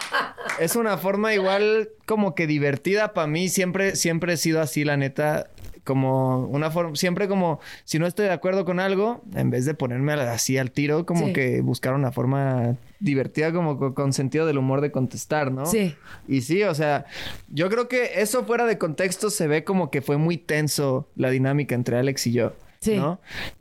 [0.60, 4.96] es una forma igual como que divertida para mí, siempre siempre he sido así, la
[4.96, 5.48] neta,
[5.88, 9.72] como una forma siempre como si no estoy de acuerdo con algo, en vez de
[9.72, 11.32] ponerme así al tiro, como Sí.
[11.32, 15.64] que buscar una forma divertida como co- con, sentido del humor de contestar, ¿no?
[15.64, 15.94] Sí.
[16.28, 17.06] Y sí, o sea,
[17.48, 21.30] yo creo que eso fuera de contexto se ve como que fue muy tenso la
[21.30, 22.52] dinámica entre Alex y yo.
[22.80, 22.96] Sí.
[22.96, 23.18] ¿no?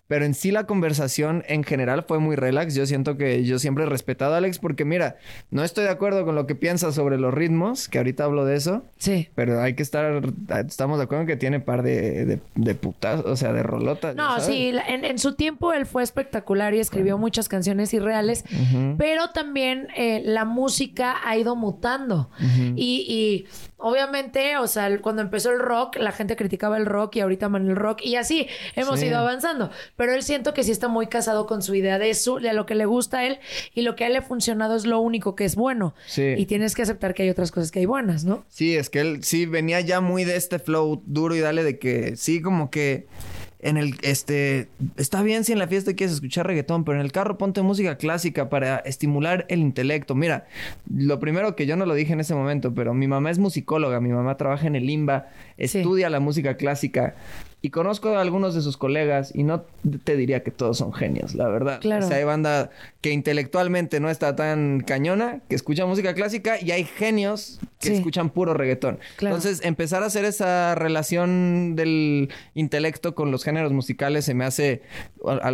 [0.08, 2.76] Pero en sí la conversación en general fue muy relax.
[2.76, 5.18] Yo siento que yo siempre he respetado a Alex porque mira,
[5.52, 8.56] no estoy de acuerdo con lo que piensa sobre los ritmos, que ahorita hablo de
[8.56, 8.84] eso.
[8.98, 9.28] Sí.
[9.36, 10.22] Pero hay que estar,
[10.68, 14.16] estamos de acuerdo en que tiene par de, de, de putas, o sea, de rolotas.
[14.16, 18.46] No, sí, en, en su tiempo él fue espectacular y escribió muchas canciones irreales,
[18.98, 22.30] pero también eh, la música ha ido mutando.
[22.76, 23.46] y, y
[23.78, 27.68] obviamente, o sea, cuando empezó el rock, la gente criticaba el rock y ahorita aman
[27.70, 29.08] el rock y así hemos Sí.
[29.08, 29.70] ido avanzando.
[29.98, 32.66] Pero él siento que sí está muy casado con su idea de, su, de lo
[32.66, 33.40] que le gusta a él
[33.74, 35.94] y lo que a él le ha funcionado es lo único que es bueno.
[36.06, 36.36] Sí.
[36.38, 38.46] Y tienes que aceptar que hay otras cosas que hay buenas, ¿no?
[38.48, 41.80] Sí, es que él sí venía ya muy de este flow duro y dale de
[41.80, 43.08] que sí, como que
[43.60, 47.12] en el este está bien si en la fiesta quieres escuchar reggaetón, pero en el
[47.12, 50.14] carro ponte música clásica para estimular el intelecto.
[50.14, 50.46] Mira,
[50.96, 54.00] lo primero que yo no lo dije en ese momento, pero mi mamá es musicóloga,
[54.00, 55.80] mi mamá trabaja en el IMBA, Sí.
[55.80, 57.16] estudia la música clásica.
[57.60, 59.64] Y conozco a algunos de sus colegas y no
[60.04, 61.80] te diría que todos son genios, la verdad.
[61.82, 62.06] Claro.
[62.06, 62.70] O sea, hay banda
[63.02, 67.94] que intelectualmente no está tan cañona, que escucha música clásica y hay genios que Sí.
[67.96, 69.00] escuchan puro reggaetón.
[69.18, 69.36] Claro.
[69.36, 74.84] Entonces, empezar a hacer esa relación del intelecto con los géneros musicales se me hace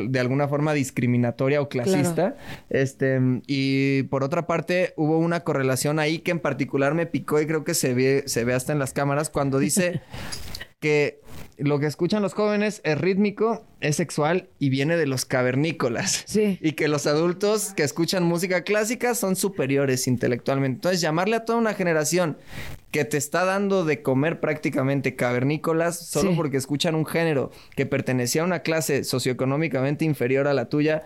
[0.10, 2.36] de alguna forma discriminatoria o clasista.
[2.70, 7.48] Este, y por otra parte, hubo una correlación ahí que en particular me picó y
[7.48, 10.02] creo que se ve, se ve hasta en las cámaras cuando dice
[10.84, 11.22] que
[11.58, 16.24] lo que escuchan los jóvenes es rítmico, es sexual y viene de los cavernícolas.
[16.28, 16.58] Sí.
[16.62, 20.76] Y que los adultos que escuchan música clásica son superiores intelectualmente.
[20.80, 22.38] Entonces, llamarle a toda una generación
[22.92, 26.36] que te está dando de comer prácticamente cavernícolas solo Sí.
[26.36, 31.04] porque escuchan un género que pertenecía a una clase socioeconómicamente inferior a la tuya,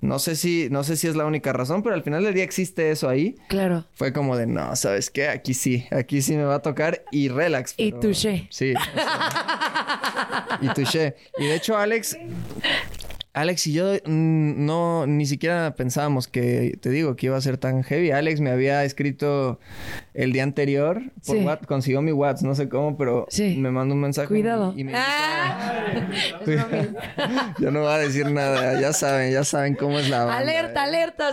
[0.00, 2.44] no sé si, no sé si es la única razón, pero al final del día
[2.44, 3.34] existe eso ahí.
[3.48, 3.84] Claro.
[3.94, 5.28] Fue como de, no, ¿sabes qué?
[5.28, 7.74] Aquí sí, aquí sí me va a tocar y relax.
[7.76, 8.46] Y touché.
[8.50, 8.74] Sí.
[8.74, 11.16] o sea, y touché.
[11.38, 12.16] Y de hecho, Alex,
[13.40, 17.58] Alex y yo mm, no, ni siquiera pensábamos que, te digo, que iba a ser
[17.58, 18.10] tan heavy.
[18.10, 19.58] Alex me había escrito
[20.14, 21.44] el día anterior por Sí.
[21.44, 23.56] WhatsApp, consiguió mi WhatsApp, no sé cómo, pero Sí.
[23.58, 24.28] me mandó un mensaje.
[24.28, 24.72] Cuidado.
[24.76, 25.86] Y me Ah.
[26.46, 26.68] invita-
[27.58, 30.38] Yo no voy a decir nada, ya saben, ya saben cómo es la banda.
[30.38, 31.28] Alerta, alerta,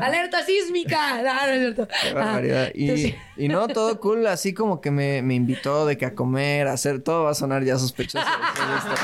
[0.00, 1.22] alerta sísmica.
[1.22, 1.88] No, no es cierto.
[2.02, 2.64] Qué barbaridad.
[2.68, 6.06] Ah, y, entonces- y no, todo cool, así como que me, me invitó de que
[6.06, 8.18] a comer, a hacer, todo va a sonar ya sospechoso.
[8.18, 8.94] esto.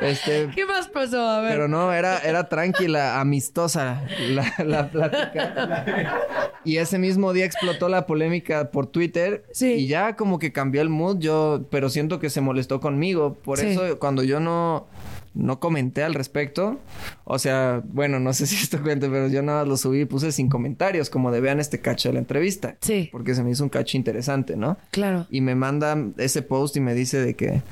[0.00, 1.20] Este, ¿Qué más pasó?
[1.28, 1.50] A ver.
[1.52, 6.18] pero no, era, era tranquila, amistosa la, la plática.
[6.64, 9.44] Y ese mismo día explotó la polémica por Twitter.
[9.52, 9.72] Sí.
[9.72, 13.34] Y ya como que cambió el mood, yo, pero siento que se molestó conmigo.
[13.34, 13.66] Por Sí.
[13.68, 14.86] eso cuando yo no,
[15.34, 16.78] no comenté al respecto,
[17.24, 20.04] o sea, bueno, no sé si esto cuente, pero yo nada más lo subí y
[20.04, 22.76] puse sin comentarios, como de vean este cacho de la entrevista.
[22.80, 23.08] Sí.
[23.12, 24.76] Porque se me hizo un cacho interesante, ¿no?
[24.90, 25.26] Claro.
[25.30, 27.62] Y me manda ese post y me dice de que,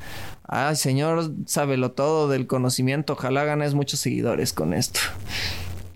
[0.47, 4.99] ay, señor, sábelo todo del conocimiento, ojalá ganes muchos seguidores con esto.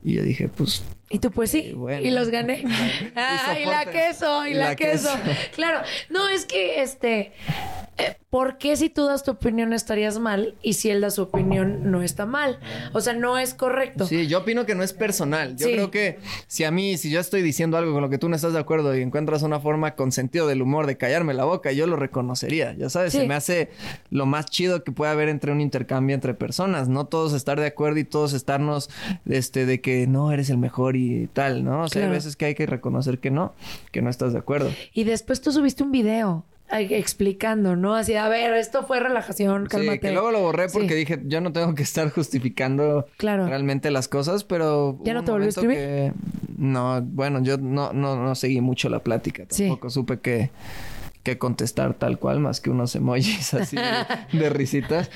[0.04, 1.74] Y yo dije, pues, Y tú, pues sí.
[1.76, 2.06] bueno.
[2.06, 2.64] Y los gané.
[3.16, 5.10] Ah, y la queso, y, la, queso.
[5.56, 5.82] Claro.
[6.10, 7.34] No, es que, este...
[8.02, 11.24] eh, ¿Por qué si tú das tu opinión estarías mal y si él da su
[11.24, 12.60] opinión no está mal?
[12.94, 14.06] O sea, no es correcto.
[14.08, 15.58] sí, yo opino que no es personal.
[15.58, 15.74] Yo Sí.
[15.74, 18.36] creo que si a mí, si yo estoy diciendo algo con lo que tú no
[18.38, 21.74] estás de acuerdo y encuentras una forma con sentido del humor de callarme la boca,
[21.74, 22.74] yo lo reconocería.
[22.78, 23.20] Ya sabes, Sí.
[23.20, 23.70] se me hace
[24.12, 26.88] lo más chido que puede haber entre un intercambio entre personas.
[26.88, 28.90] No todos estar de acuerdo y todos estarnos,
[29.26, 31.84] este, de que no eres el mejor y tal, ¿no?
[31.84, 32.14] O sea, Claro.
[32.14, 33.54] hay veces que hay que reconocer que no,
[33.92, 34.72] que no estás de acuerdo.
[34.94, 37.96] Y después tú subiste un video explicando, ¿no?
[37.96, 39.94] Así, a ver, esto fue relajación, cálmate.
[39.94, 40.96] Sí, que luego lo borré porque Sí.
[40.96, 43.48] dije, yo no tengo que estar justificando Claro.
[43.48, 44.98] realmente las cosas, pero...
[45.04, 46.14] ¿Ya no te volvió a que-
[46.58, 49.46] No, bueno, yo no, no, no seguí mucho la plática.
[49.50, 49.64] Sí.
[49.68, 50.52] Tampoco supe que,
[51.24, 55.10] que contestar tal cual, más que unos emojis así de, de risitas.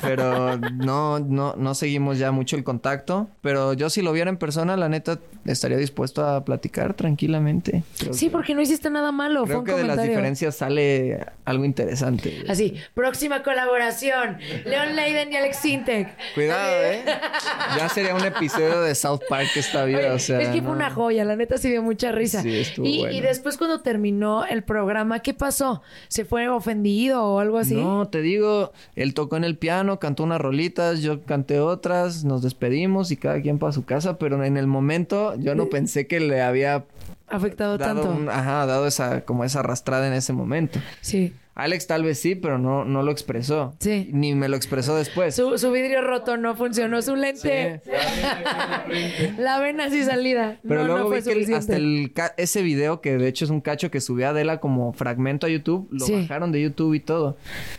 [0.00, 3.28] Pero no, no, no seguimos ya mucho el contacto.
[3.42, 7.82] Pero yo si lo viera en persona, la neta, estaría dispuesto a platicar tranquilamente.
[7.98, 10.10] Creo Sí, que- porque no hiciste nada malo, fue Creo un que de las comentario.
[10.12, 12.44] diferencias sale algo interesante.
[12.48, 16.08] Así, próxima colaboración, Leon Leiden y Alex Sintek.
[16.34, 17.04] Cuidado, ¿eh?
[17.76, 20.40] Ya sería un episodio de South Park esta vida, Oye, o sea...
[20.40, 20.72] es que fue no.
[20.72, 22.42] una joya, la neta sí dio mucha risa.
[22.42, 23.14] Sí, estuvo y, bueno.
[23.14, 25.82] y después cuando terminó el programa, ¿qué pasó?
[26.08, 27.74] ¿Se fue ofendido o algo así?
[27.74, 32.42] No, te digo, él tocó en el piano, cantó unas rolitas, yo canté otras, nos
[32.42, 36.20] despedimos y cada quien para su casa, pero en el momento yo no pensé que
[36.20, 36.84] le había
[37.28, 38.10] Afectado dado, tanto.
[38.16, 40.78] un- ajá, dado esa, como esa arrastrada en ese momento.
[41.00, 41.34] Sí.
[41.58, 43.74] Alex tal vez sí, pero no, no lo expresó.
[43.80, 44.08] Sí.
[44.12, 45.34] Ni me lo expresó después.
[45.34, 47.80] Su, su vidrio roto no funcionó, su lente.
[49.38, 50.58] la vena así salida.
[50.66, 53.50] Pero no, luego no fue vi que hasta el ese video, que de hecho es
[53.50, 56.12] un cacho que subí a Adela como fragmento a YouTube, lo Sí.
[56.12, 57.36] bajaron de YouTube y todo.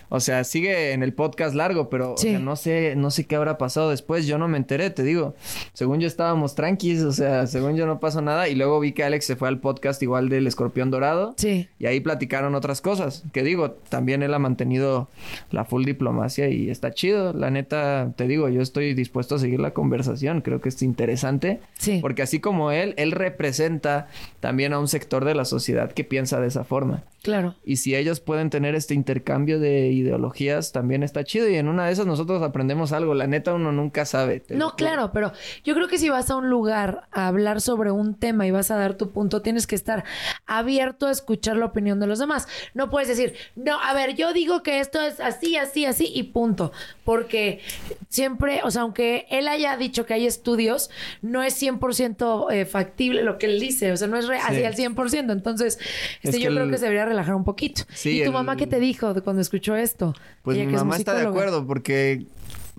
[0.10, 2.32] O sea, sigue en el podcast largo, pero o Sí.
[2.32, 4.28] sea, no sé, no sé qué habrá pasado después.
[4.28, 5.36] Yo no me enteré, te digo.
[5.74, 8.50] Según yo estábamos tranquis, o sea, según yo no pasó nada.
[8.50, 11.34] Y luego vi que Alex se fue al podcast igual del Escorpión Dorado.
[11.38, 11.70] Sí.
[11.80, 13.24] Y ahí platicaron otras cosas.
[13.32, 15.10] Que digo, también él ha mantenido
[15.52, 17.34] la full diplomacia y está chido.
[17.34, 20.42] La neta, te digo, yo estoy dispuesto a seguir la conversación.
[20.42, 21.60] Creo que es interesante.
[21.78, 22.00] Sí.
[22.02, 24.08] Porque así como él, él representa
[24.40, 27.04] también a un sector de la sociedad que piensa de esa forma.
[27.22, 27.56] Claro.
[27.66, 31.50] Y si ellos pueden tener este intercambio de ideologías, también está chido.
[31.50, 33.14] Y en una de esas nosotros aprendemos algo.
[33.14, 34.42] La neta, uno nunca sabe.
[34.50, 38.16] No, claro, pero yo creo que si vas a un lugar a hablar sobre un
[38.16, 40.06] tema y vas a dar tu punto, tienes que estar
[40.46, 42.48] abierto a escuchar la opinión de los demás.
[42.74, 46.24] No puedes decir, no, a ver, yo digo que esto es así, así, así y
[46.24, 46.72] punto.
[47.04, 47.62] Porque
[48.10, 50.90] siempre, o sea, aunque él haya dicho que hay estudios,
[51.22, 53.92] no es 100% eh, factible lo que él dice.
[53.92, 54.64] O sea, no es re- así Sí.
[54.64, 55.32] al 100%.
[55.32, 55.86] Entonces, Es
[56.24, 57.84] este, que yo creo que se debería relajar un poquito.
[57.94, 60.14] Sí, ¿Y tu el- mamá qué te dijo cuando escuchó esto?
[60.42, 62.26] Pues Ella mi que es mamá está de acuerdo porque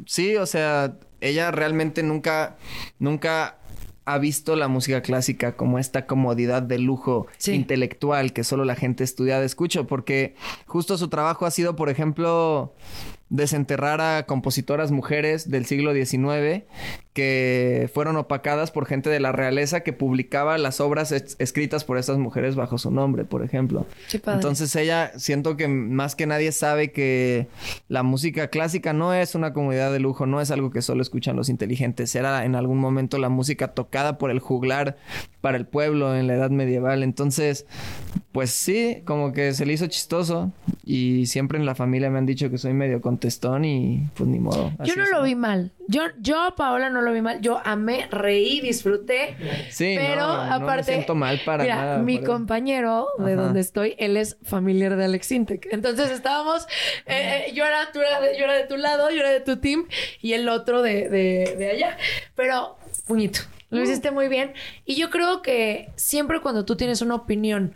[0.07, 2.57] sí, o sea, ella realmente nunca,
[2.99, 3.57] nunca
[4.13, 7.53] ha visto la música clásica como esta comodidad de lujo Sí.
[7.53, 10.35] intelectual que solo la gente estudiada escucha, porque
[10.67, 12.75] justo su trabajo ha sido, por ejemplo,
[13.29, 16.65] desenterrar a compositoras mujeres del siglo XIX
[17.13, 21.99] que fueron opacadas por gente de la realeza que publicaba las obras es- escritas por
[21.99, 23.85] estas mujeres bajo su nombre, por ejemplo.
[24.37, 27.49] Entonces ella, siento que más que nadie sabe que
[27.89, 31.35] la música clásica no es una comunidad de lujo, no es algo que solo escuchan
[31.37, 34.97] los inteligentes, era en algún momento la música tocada por el juglar
[35.41, 37.03] para el pueblo en la edad medieval.
[37.03, 37.67] Entonces,
[38.33, 40.53] pues sí, como que se le hizo chistoso
[40.85, 44.39] y siempre en la familia me han dicho que soy medio contestón y pues ni
[44.39, 44.71] modo.
[44.85, 45.73] Yo no lo vi mal.
[45.89, 47.41] Yo, yo, Paola, no lo vi mal.
[47.41, 49.37] Yo amé, reí, disfruté.
[49.71, 50.93] Sí, pero no, no me aparte.
[50.93, 53.43] siento mal para mira, nada Mi compañero de Ajá.
[53.43, 55.69] donde estoy, él es familiar de Alex Intec.
[55.73, 56.67] Entonces estábamos.
[57.07, 59.41] eh, eh, yo, era, tú era de, yo era de tu lado, yo era de
[59.41, 59.87] tu team
[60.21, 61.97] y el otro de, de, de allá.
[62.35, 63.41] Pero, puñito.
[63.71, 64.53] Lo hiciste muy bien.
[64.85, 67.75] Y yo creo que siempre cuando tú tienes una opinión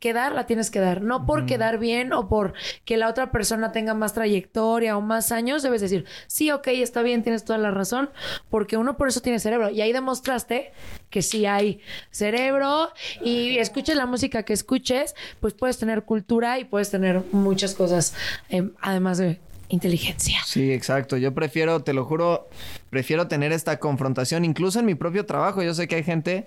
[0.00, 1.02] que dar, la tienes que dar.
[1.02, 2.54] No por quedar bien o por
[2.84, 5.62] que la otra persona tenga más trayectoria o más años.
[5.62, 8.10] Debes decir, sí, ok, está bien, tienes toda la razón.
[8.48, 9.70] Porque uno por eso tiene cerebro.
[9.70, 10.72] Y ahí demostraste
[11.10, 11.80] que sí hay
[12.10, 12.90] cerebro.
[13.22, 18.14] Y escuches la música que escuches, pues puedes tener cultura y puedes tener muchas cosas,
[18.48, 20.38] eh, además de inteligencia.
[20.46, 21.16] Sí, exacto.
[21.16, 22.48] Yo prefiero, te lo juro,
[22.90, 25.62] prefiero tener esta confrontación, incluso en mi propio trabajo.
[25.62, 26.46] Yo sé que hay gente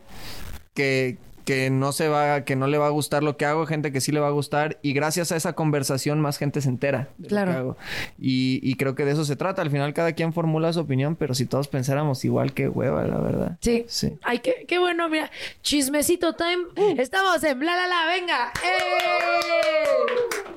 [0.74, 3.92] que, que no se va, que no le va a gustar lo que hago, gente
[3.92, 7.08] que sí le va a gustar, y gracias a esa conversación más gente se entera
[7.18, 7.48] de Claro.
[7.52, 7.78] lo que hago.
[8.20, 9.62] Y, y creo que de eso se trata.
[9.62, 13.18] Al final cada quien formula su opinión, pero si todos pensáramos igual, que hueva, la
[13.18, 13.58] verdad.
[13.62, 13.86] Sí.
[13.88, 14.14] Sí.
[14.24, 15.32] Ay, qué, qué bueno, mira.
[15.62, 16.66] Chismecito time.
[17.02, 18.52] Estamos en bla, la, la, venga.
[18.64, 20.57] ¡Eh!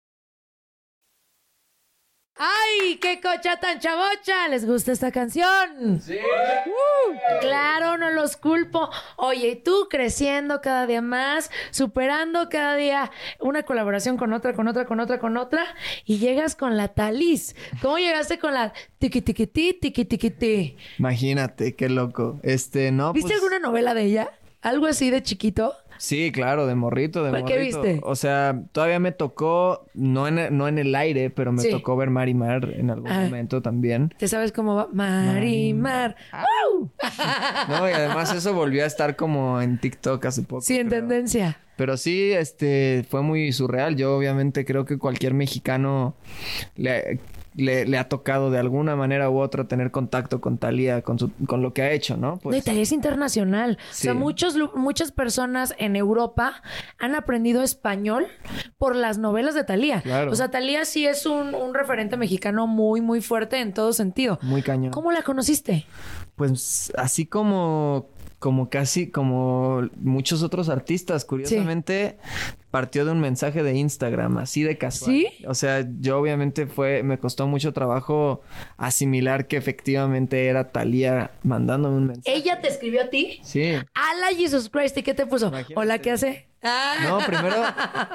[2.43, 4.47] ¡Ay, qué cocha tan chavocha!
[4.49, 6.01] ¿Les gusta esta canción?
[6.01, 6.17] Sí.
[7.39, 8.89] claro, no los culpo.
[9.17, 14.67] Oye, y tú creciendo cada día más, superando cada día una colaboración con otra, con
[14.67, 15.63] otra, con otra, con otra,
[16.03, 17.55] y llegas con la Talis.
[17.79, 20.77] ¿Cómo llegaste con la tiqui tiqui ti, tiqui tiqui ti?
[20.97, 22.39] Imagínate, qué loco.
[22.41, 24.31] Este, no, ¿Viste pues- alguna novela de ella?
[24.63, 25.75] ¿Algo así de chiquito?
[26.01, 27.59] Sí, claro, de morrito, de ¿Cuál- morrito.
[27.83, 27.99] qué viste?
[28.03, 31.69] O sea, todavía me tocó, no en, no en el aire, pero me Sí.
[31.69, 33.19] tocó ver Marimar en algún Ah.
[33.21, 34.11] momento también.
[34.17, 34.87] ¿Te sabes cómo va?
[34.91, 36.15] Marimar.
[36.31, 36.89] ¡Au!
[37.69, 40.61] No, y además eso volvió a estar como en TikTok hace poco.
[40.61, 41.01] Sí, en creo.
[41.01, 41.59] tendencia.
[41.75, 43.95] Pero sí, este, fue muy surreal.
[43.95, 46.15] Yo obviamente creo que cualquier mexicano
[46.75, 47.19] le,
[47.55, 51.31] le, le ha tocado de alguna manera u otra tener contacto con Talía, con, su,
[51.47, 52.21] con lo que ha hecho, ¿no?
[52.21, 53.77] No, Pues, Italia es internacional.
[53.89, 56.61] O sea, muchos, muchas personas en Europa
[56.99, 58.27] han aprendido español
[58.77, 60.01] por las novelas de Talía.
[60.01, 60.31] Claro.
[60.31, 64.39] O sea, Talía sí es un, un referente mexicano muy, muy fuerte en todo sentido.
[64.43, 64.91] muy cañón.
[64.91, 65.85] ¿Cómo la conociste?
[66.41, 72.17] Pues así como, como casi como muchos otros artistas, curiosamente
[72.71, 75.11] partió de un mensaje de Instagram, así de casual.
[75.11, 75.27] ¿Sí?
[75.45, 78.41] O sea, yo obviamente fue, me costó mucho trabajo
[78.77, 82.35] asimilar que efectivamente era Talía mandándome un mensaje.
[82.35, 83.39] ¿Ella te escribió a ti?
[83.43, 83.73] Sí.
[83.93, 84.97] ¡Hala, Jesus Christ!
[84.97, 85.49] ¿Y qué te puso?
[85.49, 85.79] Imagínate.
[85.79, 86.47] Hola, ¿qué hace?
[86.63, 86.95] Ah.
[87.07, 87.55] No, primero,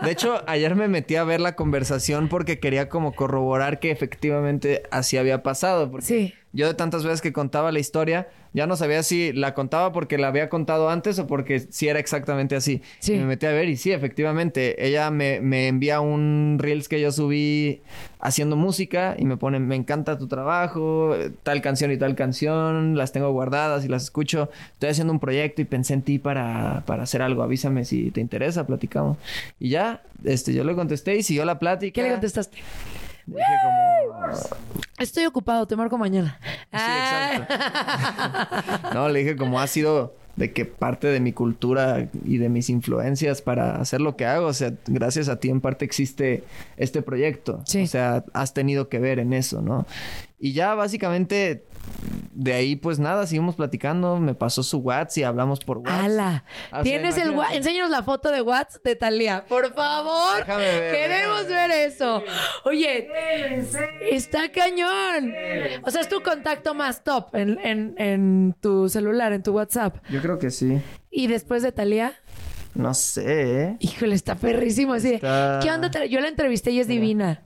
[0.03, 4.83] de hecho, ayer me metí a ver la conversación porque quería como corroborar que efectivamente
[4.91, 5.91] así había pasado.
[5.91, 6.35] Porque Sí.
[6.53, 10.17] yo de tantas veces que contaba la historia, ya no sabía si la contaba porque
[10.17, 12.81] la había contado antes o porque si era exactamente así.
[13.01, 13.13] Sí.
[13.13, 16.99] Y me metí a ver y sí, efectivamente, ella me, me envía un reels que
[16.99, 17.83] yo subí
[18.19, 23.13] haciendo música y me pone, me encanta tu trabajo, tal canción y tal canción, las
[23.13, 24.49] tengo guardadas y las escucho.
[24.73, 28.23] Estoy haciendo un proyecto y pensé en ti para, para hacer algo, avísame si te
[28.23, 29.19] interesa, platicamos.
[29.61, 31.93] Y ya, este, yo le contesté y siguió la plática.
[31.93, 32.57] ¿Qué le contestaste?
[33.27, 34.33] Dije como...
[34.99, 36.39] Estoy ocupado, te marco mañana.
[36.73, 37.55] Sí, exacto.
[38.95, 42.71] No, le dije como ha sido de que parte de mi cultura y de mis
[42.71, 44.47] influencias para hacer lo que hago.
[44.47, 46.45] O sea, gracias a ti en parte existe
[46.77, 47.63] este proyecto.
[47.67, 47.83] Sí.
[47.83, 49.87] O sea, has tenido que ver en eso, ¿no?
[50.39, 51.65] Y ya básicamente
[52.33, 56.01] de ahí pues nada, seguimos platicando, me pasó su WhatsApp y hablamos por WhatsApp.
[56.05, 56.45] ¡Hala!
[56.71, 57.37] O sea, Tienes el imagínate.
[57.51, 60.37] wa- Enséñanos la foto de WhatsApp de Talía, por favor.
[60.39, 62.23] Déjame ver, Queremos déjame ver eso.
[62.65, 63.09] Oye,
[64.11, 65.33] está cañón.
[65.85, 69.97] O sea, es tu contacto más top en, en- en tu celular, en tu WhatsApp.
[70.11, 70.81] Yo creo que sí.
[71.11, 72.13] Y después de Talía,
[72.77, 74.93] No sé, híjole, está perrísimo.
[74.93, 75.91] Así Está- ¿qué onda?
[76.05, 77.43] Yo la entrevisté y es divina.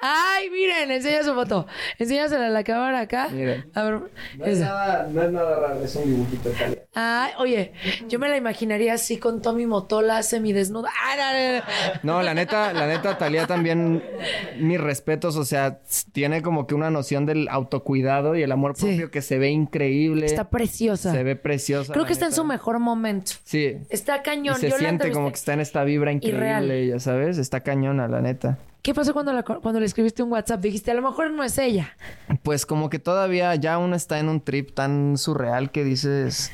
[0.00, 1.66] Ay, miren, enseña su foto.
[1.98, 3.28] Enséñasela a la cámara acá.
[3.30, 3.70] Miren.
[3.74, 4.00] A ver.
[4.44, 4.64] esa.
[4.66, 6.78] nada, no es nada raro, es un dibujito de Talia.
[6.94, 7.72] Ay, oye,
[8.08, 10.90] yo me la imaginaría así con Tommy Motola semidesnuda.
[10.90, 12.14] Ah, no, no, no.
[12.18, 14.02] No, la neta, la neta, Talía también,
[14.58, 15.80] mis respetos, o sea,
[16.12, 18.86] tiene como que una noción del autocuidado y el amor Sí.
[18.86, 20.26] propio que se ve increíble.
[20.26, 21.12] Está preciosa.
[21.12, 21.92] Se ve preciosa.
[21.92, 23.32] Creo que está en su mejor momento.
[23.44, 23.76] Sí.
[23.88, 24.63] Está cañón.
[24.64, 26.64] Se Yo siente como que está en esta vibra Irreal.
[26.64, 28.58] increíble, ya sabes, está cañona, la neta.
[28.82, 30.60] ¿Qué pasó cuando, la, cuando le escribiste un WhatsApp?
[30.60, 31.96] Dijiste, a lo mejor no es ella.
[32.42, 36.52] Pues como que todavía ya uno está en un trip tan surreal que dices,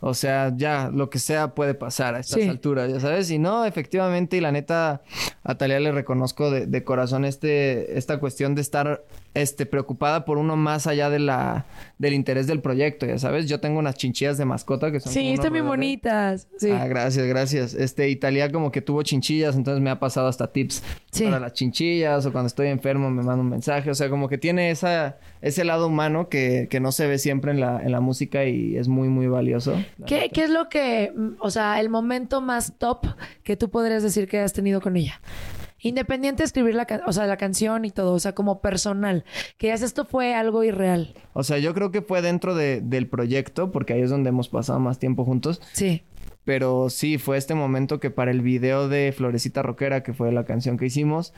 [0.00, 2.48] o sea, ya lo que sea puede pasar a estas Sí.
[2.48, 3.30] alturas, ya sabes.
[3.30, 5.00] Y no, efectivamente, y la neta,
[5.44, 9.02] a Talia le reconozco de, de corazón este, esta cuestión de estar
[9.34, 11.66] este, preocupada por uno más allá de la,
[11.98, 13.48] del interés del proyecto, ya sabes.
[13.48, 15.12] Yo tengo unas chinchillas de mascota que son...
[15.12, 16.48] Sí, están bien bonitas.
[16.58, 16.70] Sí.
[16.70, 17.74] Ah, gracias, gracias.
[17.74, 21.24] Este, Italia como que tuvo chinchillas, entonces me ha pasado hasta tips Sí.
[21.24, 23.90] para las chinchillas o cuando estoy enfermo me manda un mensaje.
[23.90, 27.52] O sea, como que tiene esa, ese lado humano que, que no se ve siempre
[27.52, 29.74] en la, en la música y es muy, muy valioso.
[30.06, 30.30] ¿Qué.
[30.32, 33.06] ¿Qué es lo que, o sea, el momento más top
[33.42, 35.20] que tú podrías decir que has tenido con ella?
[35.82, 39.24] Independiente de escribir la, o sea, la canción y todo, o sea, como personal.
[39.58, 41.14] Que ya esto fue algo irreal.
[41.32, 44.48] O sea, yo creo que fue dentro de- del proyecto, porque ahí es donde hemos
[44.48, 45.60] pasado más tiempo juntos.
[45.72, 46.02] Sí.
[46.44, 50.44] Pero sí, fue este momento que para el video de Florecita Rockera, que fue la
[50.44, 51.32] canción que hicimos,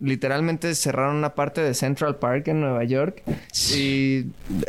[0.00, 3.22] literalmente cerraron una parte de Central Park en Nueva York.
[3.76, 4.24] Y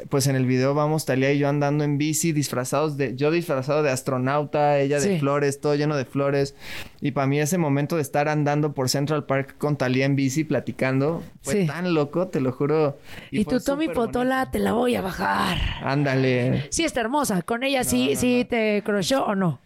[0.09, 3.15] pues en el video vamos Talía y yo andando en bici, disfrazados de...
[3.15, 5.19] Yo disfrazado de astronauta, ella de Sí.
[5.19, 6.55] flores, todo lleno de flores.
[7.01, 10.43] Y para mí ese momento de estar andando por Central Park con Talía en bici,
[10.43, 11.67] platicando, fue Sí.
[11.67, 12.97] tan loco, te lo juro.
[13.32, 14.51] Y, tú, Tommy Potola, bonito.
[14.51, 15.57] te la voy a bajar.
[15.82, 16.67] Ándale.
[16.69, 17.41] Sí, está hermosa.
[17.41, 19.59] Con ella sí, sí te crochó o no.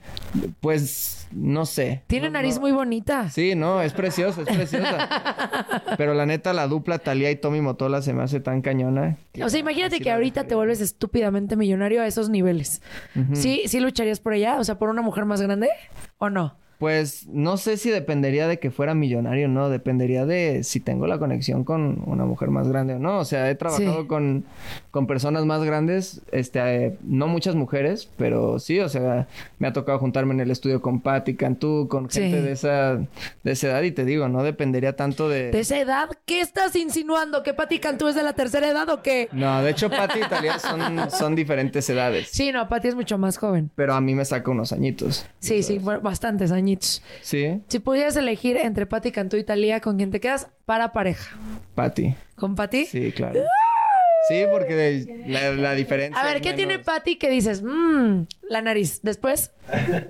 [0.60, 2.04] Pues no sé.
[2.08, 2.62] Tiene No, nariz no.
[2.62, 3.30] muy bonita.
[3.30, 5.84] Sí, no, es preciosa, es preciosa.
[5.98, 9.18] Pero la neta, la dupla Talía y Tommy Motola se me hace tan cañona.
[9.32, 12.82] que O sea, imagínate que ahorita te vuelves estúpidamente millonario a esos niveles.
[13.34, 14.58] ¿Sí, ¿Sí lucharías por ella?
[14.60, 15.70] O sea, por una mujer más grande
[16.18, 16.56] o no?
[16.78, 21.08] Pues no sé si dependería de que fuera millonario o no, dependería de si tengo
[21.08, 23.18] la conexión con una mujer más grande o no.
[23.18, 24.08] O sea, he trabajado Sí.
[24.08, 24.46] con,
[24.92, 29.74] con personas más grandes, este, eh, no muchas mujeres, pero sí, o sea, me ha
[29.74, 32.22] tocado juntarme en el estudio con Patti Cantú, con Sí.
[32.22, 32.98] gente de esa,
[33.44, 35.50] de esa edad y te digo, no dependería tanto de...
[35.52, 36.10] ¿De esa edad?
[36.26, 37.42] ¿Qué estás insinuando?
[37.42, 39.30] ¿Que Patti Cantú es de la tercera edad o qué?
[39.32, 42.28] No, de hecho, Patti y Talía son, son diferentes edades.
[42.32, 43.72] Sí, no, Patti es mucho más joven.
[43.76, 45.26] Pero a mí me saca unos añitos.
[45.40, 47.02] Sí, sí, bastantes añitos.
[47.22, 50.50] Sí, Si pudieras elegir entre Patti Cantú y Talía, ¿con quién te quedas?
[50.66, 51.36] Para pareja.
[51.76, 52.14] Patti.
[52.36, 52.86] ¿Con Patti?
[52.86, 53.42] Sí, claro.
[54.28, 56.22] Sí, porque de- la, la diferencia.
[56.22, 56.80] A ver, ¿qué tiene.
[56.80, 57.64] Patti que dices?
[57.64, 59.00] Mmm, la nariz.
[59.02, 59.52] Después.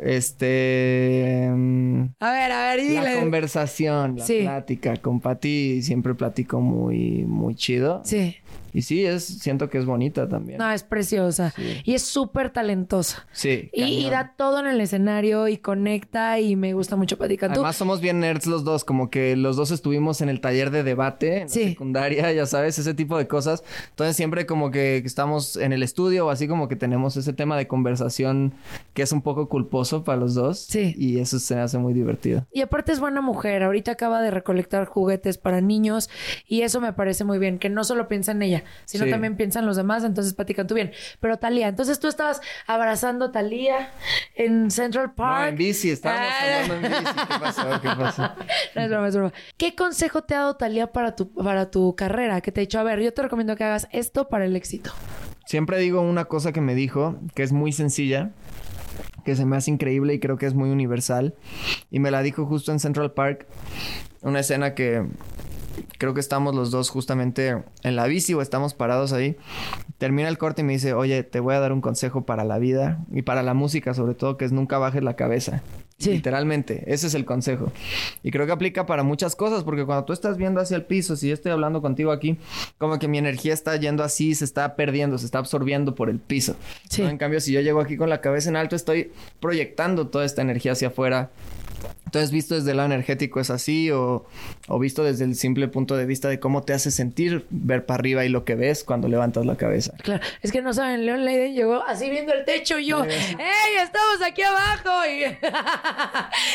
[0.01, 1.47] Este.
[1.53, 3.20] mm, A ver, a ver, y La dile.
[3.20, 4.39] conversación, la Sí.
[4.41, 4.95] plática.
[4.97, 8.01] Con Patti siempre platico muy, muy chido.
[8.05, 8.36] Sí.
[8.74, 10.57] Y sí, es, siento que es bonita también.
[10.59, 11.53] No, es preciosa.
[11.84, 13.28] Y es súper talentosa.
[13.32, 13.70] Sí.
[13.74, 17.59] Y, y da todo en el escenario y conecta y me gusta mucho Cantú.
[17.59, 20.84] Además somos bien nerds los dos, como que los dos estuvimos en el taller de
[20.84, 21.63] debate en Sí.
[21.63, 23.63] la secundaria, ya sabes, ese tipo de cosas.
[23.89, 27.57] Entonces siempre como que estamos en el estudio o así como que tenemos ese tema
[27.57, 28.53] de conversación
[28.93, 30.59] que es un poco culposo para los dos.
[30.59, 30.93] Sí.
[30.97, 32.45] Y eso se me hace muy divertido.
[32.51, 33.63] Y aparte es buena mujer.
[33.63, 36.09] Ahorita acaba de recolectar juguetes para niños
[36.47, 37.59] y eso me parece muy bien.
[37.59, 39.12] Que no solo piensa en ella, sino Sí.
[39.12, 40.03] también piensa en los demás.
[40.03, 40.91] Entonces, Pati Cantú bien.
[41.20, 43.91] Pero Talía, entonces tú estabas abrazando a Talía
[44.36, 45.41] en Central Park.
[45.41, 46.64] No, en bici, estábamos Ah.
[46.64, 47.14] hablando en bici.
[47.28, 47.82] ¿Qué pasó?
[47.82, 48.32] ¿Qué pasó?
[48.76, 49.34] No es broma, es broma.
[49.58, 52.41] ¿Qué consejo te ha dado Talía para tu, para tu carrera?
[52.41, 54.91] Que te ha dicho, a ver, yo te recomiendo que hagas esto para el éxito.
[55.45, 58.32] Siempre digo una cosa que me dijo, que es muy sencilla,
[59.24, 61.36] que se me hace increíble y creo que es muy universal.
[61.89, 63.45] Y me la dijo justo en Central Park,
[64.22, 65.05] una escena que
[65.98, 69.38] creo que estamos los dos justamente en la bici o estamos parados ahí.
[69.98, 72.60] Termina el corte y me dice, oye, te voy a dar un consejo para la
[72.60, 75.62] vida y para la música sobre todo, que es nunca bajes la cabeza.
[76.00, 76.12] Sí.
[76.12, 77.72] Literalmente, ese es el consejo.
[78.22, 81.16] Y creo que aplica para muchas cosas, porque cuando tú estás viendo hacia el piso,
[81.16, 82.38] si yo estoy hablando contigo aquí,
[82.78, 86.20] como que mi energía está yendo así, se está perdiendo, se está absorbiendo por el
[86.20, 86.56] piso.
[86.88, 87.02] Sí.
[87.02, 87.10] ¿no?
[87.10, 90.44] En cambio, si yo llego aquí con la cabeza en alto, estoy proyectando toda esta
[90.44, 91.32] energía hacia afuera.
[92.06, 94.26] Entonces, visto desde el lado energético es así, o,
[94.70, 98.00] o visto desde el simple punto de vista de cómo te hace sentir ver para
[98.00, 99.94] arriba y lo que ves cuando levantas la cabeza.
[100.04, 103.76] Claro, es que no saben, Leon Leiden llegó así viendo el techo y yo, ¡Ey,
[103.84, 104.90] estamos aquí abajo!
[105.06, 105.24] Y,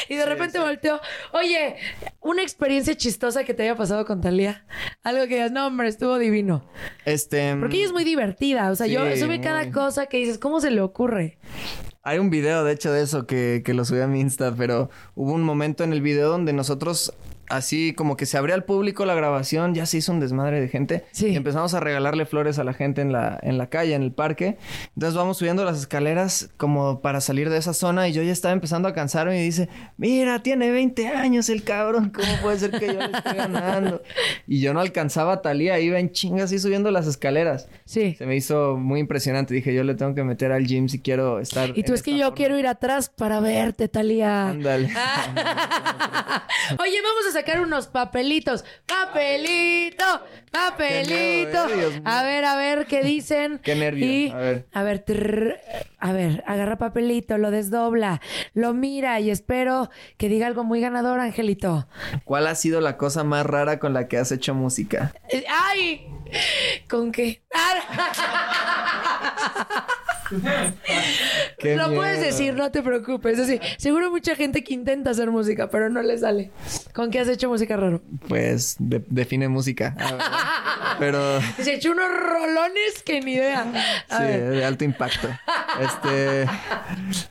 [0.15, 1.01] y de repente volteó,
[1.33, 1.77] oye,
[2.21, 4.65] una experiencia chistosa que te haya pasado con Talía.
[5.03, 6.65] Algo que digas, no, hombre, estuvo divino.
[7.05, 7.55] Este.
[7.57, 10.71] Porque ella es muy divertida, o sea, yo sube cada cosa que dices, ¿cómo se
[10.71, 11.39] le ocurre?
[12.05, 14.91] Hay un video, de hecho, de eso que, que lo subí a mi Insta, pero
[15.15, 17.15] hubo un momento en el video donde nosotros,
[17.49, 20.69] así como que se abría al público la grabación, ya se hizo un desmadre de
[20.69, 21.05] gente.
[21.13, 21.29] Sí.
[21.29, 24.13] Y empezamos a regalarle flores a la gente en la, en la calle, en el
[24.13, 24.57] parque.
[24.95, 28.53] Entonces vamos subiendo las escaleras como para salir de esa zona y yo ya estaba
[28.53, 32.87] empezando a cansarme y dice, mira, tiene 20 años el cabrón, ¿cómo puede ser que
[32.87, 34.03] yo le esté ganando?
[34.47, 37.69] Y yo no alcanzaba a Talía, iba en chingas así subiendo las escaleras.
[37.85, 38.15] Sí.
[38.19, 39.55] Se me hizo muy impresionante.
[39.55, 41.73] Dije, yo le tengo que meter al gym si quiero estar.
[41.77, 42.35] Y tú es que yo forma".
[42.35, 44.49] quiero ir atrás para verte, Talía.
[44.51, 44.89] Ándale.
[46.79, 48.65] Oye, vamos a sacar unos papelitos.
[48.87, 50.05] Papelito,
[50.51, 51.69] papelito.
[51.69, 53.59] Eh, a ver, a ver qué dicen.
[53.63, 54.67] Qué nervio, Y, a ver.
[54.73, 55.59] a ver, trrr,
[55.99, 58.21] a ver, agarra papelito, lo desdobla,
[58.55, 61.89] lo mira y espero que diga algo muy ganador, Angelito.
[62.25, 65.13] ¿Cuál ha sido la cosa más rara con la que has hecho música?
[65.31, 66.07] Eh, ¡Ay!
[66.89, 67.43] ¿Con qué?
[67.55, 67.77] Ah.
[71.59, 73.39] Qué lo puedes decir, no te preocupes.
[73.39, 76.51] Es decir, seguro mucha gente que intenta hacer música, pero no le sale.
[76.93, 78.03] ¿Con qué has hecho música raro?
[78.29, 79.95] Pues de- define música.
[79.99, 80.23] A ver.
[80.99, 83.63] Pero Se echó unos rolones que ni idea.
[84.11, 84.51] A sí, ver.
[84.51, 85.27] de alto impacto.
[85.81, 86.47] Este.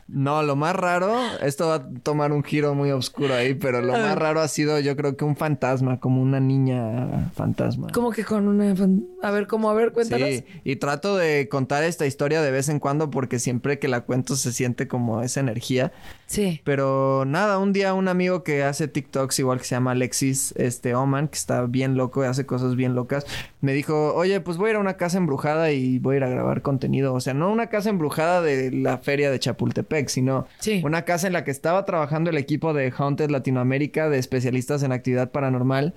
[0.08, 3.94] No, lo más raro, esto va a tomar un giro muy oscuro ahí, pero lo
[3.94, 7.88] más raro ha sido, yo creo que un fantasma, como una niña fantasma.
[7.94, 8.76] ¿Cómo que con una...
[8.76, 9.70] fan- A ver, ¿cómo?
[9.70, 10.28] A ver, cuéntanos.
[10.28, 14.02] Sí, y trato de contar esta historia de vez en cuando porque siempre que la
[14.02, 15.92] cuento se siente como esa energía.
[16.28, 16.62] Sí.
[16.64, 20.96] Pero nada, un día un amigo que hace TikToks igual que se llama Alexis este
[20.96, 23.26] Oman, que está bien loco y hace cosas bien locas,
[23.62, 26.24] me dijo, oye, pues voy a ir a una casa embrujada y voy a ir
[26.24, 27.14] a grabar contenido.
[27.14, 30.82] O sea, no una casa embrujada de la feria de Chapultepec, sino Sí.
[30.84, 34.92] una casa en la que estaba trabajando el equipo de Haunted Latinoamérica de especialistas en
[34.92, 35.94] actividad paranormal,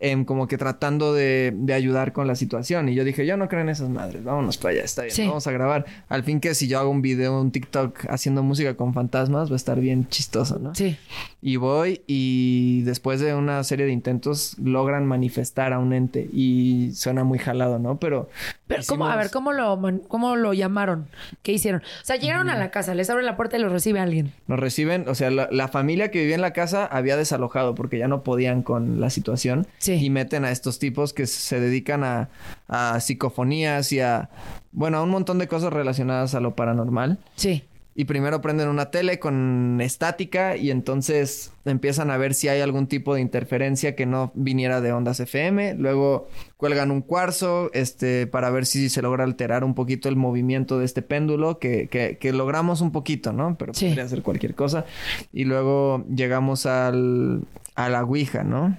[0.00, 2.88] em, como que tratando de, de ayudar con la situación.
[2.88, 5.26] Y yo dije, yo no creo en esas madres, vámonos para allá, está bien, Sí.
[5.26, 5.86] vamos a grabar.
[6.08, 9.54] Al fin que si yo hago un video, un TikTok haciendo música con fantasmas, va
[9.54, 10.74] a estar bien chistoso, ¿no?
[10.74, 10.96] Sí.
[11.40, 16.90] Y voy y después de una serie de intentos logran manifestar a un ente y
[16.94, 17.98] suena muy jalado, ¿no?
[17.98, 18.28] Pero...
[18.66, 19.06] Pero, ¿cómo?
[19.06, 21.08] A ver, ¿cómo lo, ¿cómo lo llamaron?
[21.42, 21.80] ¿Qué hicieron?
[21.80, 24.32] O sea, llegaron a la casa, les abren la puerta y los recibe alguien.
[24.46, 27.98] Nos reciben, o sea, la, la familia que vivía en la casa había desalojado porque
[27.98, 29.66] ya no podían con la situación.
[29.78, 29.94] Sí.
[29.94, 32.28] Y meten a estos tipos que se dedican a,
[32.68, 34.28] a psicofonías y a,
[34.72, 37.18] bueno, a un montón de cosas relacionadas a lo paranormal.
[37.36, 37.64] Sí.
[37.94, 42.86] Y primero prenden una tele con estática y entonces empiezan a ver si hay algún
[42.86, 45.74] tipo de interferencia que no viniera de ondas FM.
[45.74, 50.78] Luego cuelgan un cuarzo este, para ver si se logra alterar un poquito el movimiento
[50.78, 53.56] de este péndulo, que, que, que logramos un poquito, ¿no?
[53.58, 53.86] Pero Sí.
[53.86, 54.84] podría ser cualquier cosa.
[55.32, 57.42] Y luego llegamos al,
[57.74, 58.76] a la Ouija, ¿no?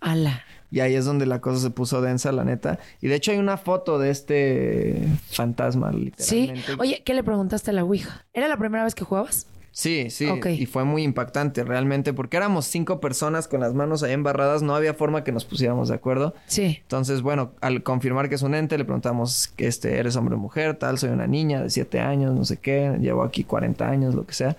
[0.00, 0.43] Ala.
[0.74, 2.80] Y ahí es donde la cosa se puso densa, la neta.
[3.00, 5.98] Y de hecho hay una foto de este fantasma, Sí.
[6.48, 6.72] literalmente.
[6.80, 8.24] Oye, ¿qué le preguntaste a la Ouija?
[8.32, 9.46] ¿Era la primera vez que jugabas?
[9.76, 10.28] Sí, sí.
[10.56, 14.62] Y fue muy impactante realmente porque éramos cinco personas con las manos ahí embarradas.
[14.62, 16.32] No había forma que nos pusiéramos de acuerdo.
[16.46, 16.78] Sí.
[16.82, 20.38] Entonces, bueno, al confirmar que es un ente, le preguntamos que este, eres hombre o
[20.38, 24.14] mujer, tal, soy una niña de siete años, no sé qué, llevo aquí 40 años,
[24.14, 24.56] lo que sea.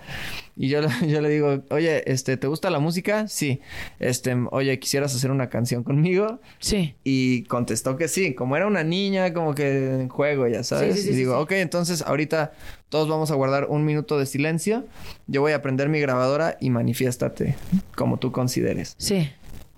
[0.54, 3.26] Y yo, le- yo le digo, oye, este, ¿te gusta la música?
[3.26, 3.62] Sí.
[3.98, 6.40] Este, oye, ¿quisieras hacer una canción conmigo?
[6.58, 6.94] Sí.
[7.04, 10.96] Y contestó que sí, como era una niña, como que en juego, ya sabes.
[10.96, 12.52] Sí, sí, sí, y digo, ok, entonces ahorita
[12.88, 14.84] todos vamos a guardar un minuto de silencio.
[15.26, 17.56] Yo voy a prender mi grabadora y manifiéstate
[17.94, 18.94] como tú consideres.
[18.98, 19.28] Sí.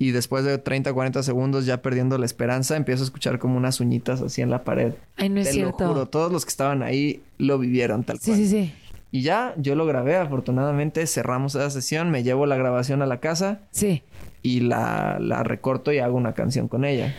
[0.01, 3.81] Y después de 30, 40 segundos, ya perdiendo la esperanza, empiezo a escuchar como unas
[3.81, 4.93] uñitas así en la pared.
[5.17, 5.85] Ay, no es Te cierto.
[5.85, 8.37] lo juro, todos los que estaban ahí lo vivieron tal Sí, cual.
[8.39, 8.73] sí, sí.
[9.11, 13.19] Y ya, yo lo grabé, afortunadamente, cerramos esa sesión, me llevo la grabación a la
[13.21, 14.03] casa Sí.
[14.43, 17.15] y la, la recorto y hago una canción con ella.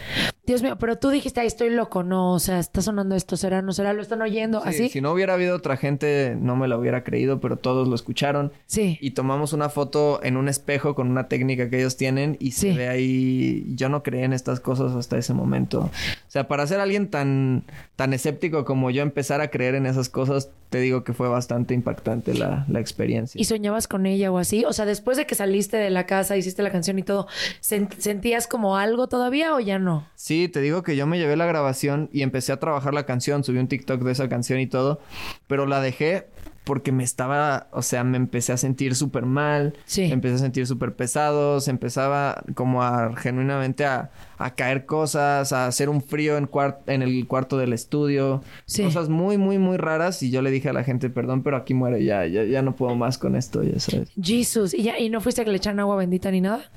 [0.50, 3.62] Dios mío, pero tú dijiste, ay, estoy loco, no, o sea, está sonando esto, será,
[3.62, 4.90] no será, lo están oyendo, Sí, así.
[4.90, 8.52] Si no hubiera habido otra gente, no me lo hubiera creído, pero todos lo escucharon.
[8.66, 8.98] Sí.
[9.00, 12.72] Y tomamos una foto en un espejo con una técnica que ellos tienen y Sí.
[12.72, 13.64] se ve ahí.
[13.76, 15.82] Yo no creía en estas cosas hasta ese momento.
[15.82, 15.92] O
[16.32, 17.64] sea, para ser alguien tan,
[17.96, 21.74] tan escéptico como yo, empezar a creer en esas cosas te digo que fue bastante
[21.74, 23.42] impactante la, la experiencia.
[23.42, 24.66] ¿Y soñabas con ella o así?
[24.66, 27.26] O sea, después de que saliste de la casa, hiciste la canción y todo,
[27.60, 30.06] ¿sen- ¿sentías como algo todavía o ya no?
[30.14, 33.44] Sí, te digo que yo me llevé la grabación y empecé a trabajar la canción,
[33.44, 35.00] subí un TikTok de esa canción y todo,
[35.48, 36.28] pero la dejé
[36.66, 40.02] porque me estaba, o sea, me empecé a sentir súper mal, Sí.
[40.08, 45.52] me empecé a sentir súper pesado, se empezaba como a genuinamente a, a caer cosas,
[45.52, 46.48] a hacer un frío en,
[46.86, 48.84] en el cuarto del estudio, Sí.
[48.84, 51.74] cosas muy, muy, muy raras y yo le dije a la gente, perdón, pero aquí
[51.74, 54.12] muere, ya, ya, ya no puedo más con esto, ya sabes.
[54.22, 56.70] Jesus, ¿y, ya, ¿y no fuiste a que le echaran agua bendita ni nada?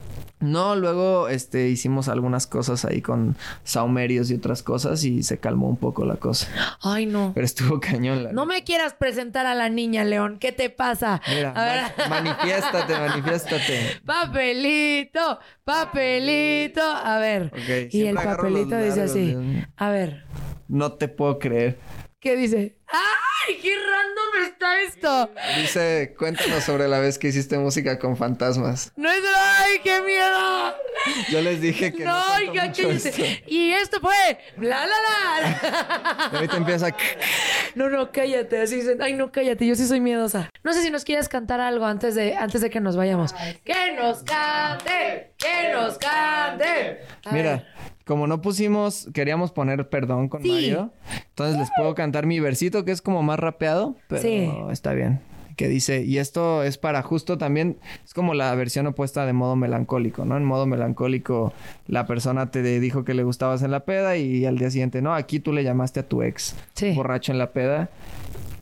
[0.43, 5.68] No, luego este hicimos algunas cosas ahí con saumerios y otras cosas y se calmó
[5.68, 6.49] un poco la cosa.
[6.82, 7.32] Ay, no.
[7.34, 10.38] Pero estuvo cañón la No me quieras presentar a la niña, León.
[10.40, 11.22] ¿Qué te pasa?
[11.28, 11.82] Mira, a ver.
[12.11, 13.80] ma- manifiéstate, manifiéstate.
[14.05, 16.82] Papelito, papelito.
[16.82, 17.53] A ver.
[17.66, 19.36] Y el siempre papelito dice así.
[19.76, 20.24] A ver.
[20.68, 21.78] No te puedo creer.
[22.22, 22.76] ¿Qué dice?
[22.86, 23.58] ¡Ay!
[23.60, 25.30] ¡Qué random está esto!
[25.60, 28.92] Dice, cuéntanos sobre la vez que hiciste música con fantasmas.
[28.94, 30.74] ¡No es ¡Ay, qué miedo!
[31.30, 33.08] Yo les dije que no, No, oiga, mucho cállate.
[33.08, 33.22] esto.
[33.48, 34.38] Y esto fue.
[34.56, 34.94] ¡Bla, la,
[35.40, 36.30] la!
[36.32, 36.94] Y ahorita empieza...
[37.74, 38.60] No, no, cállate.
[38.60, 39.66] Así dicen, ay, no, cállate.
[39.66, 40.48] Yo sí soy miedosa.
[40.62, 43.34] No sé si nos quieres cantar algo antes de, antes de que nos vayamos.
[43.64, 45.32] ¡Que nos cante!
[45.38, 47.00] ¡Que nos cante!
[47.32, 47.66] Mira.
[48.07, 50.50] Como no pusimos, queríamos poner perdón con Sí.
[50.50, 50.90] Mario.
[51.30, 54.50] Entonces les puedo cantar mi versito que es como más rapeado, pero Sí.
[54.70, 55.20] está bien.
[55.57, 59.55] Que dice, y esto es para justo también, es como la versión opuesta de modo
[59.55, 60.36] melancólico, ¿no?
[60.38, 61.53] En modo melancólico,
[61.86, 65.14] la persona te dijo que le gustabas en la peda y al día siguiente, no,
[65.14, 66.92] aquí tú le llamaste a tu ex Sí.
[66.92, 67.90] borracho en la peda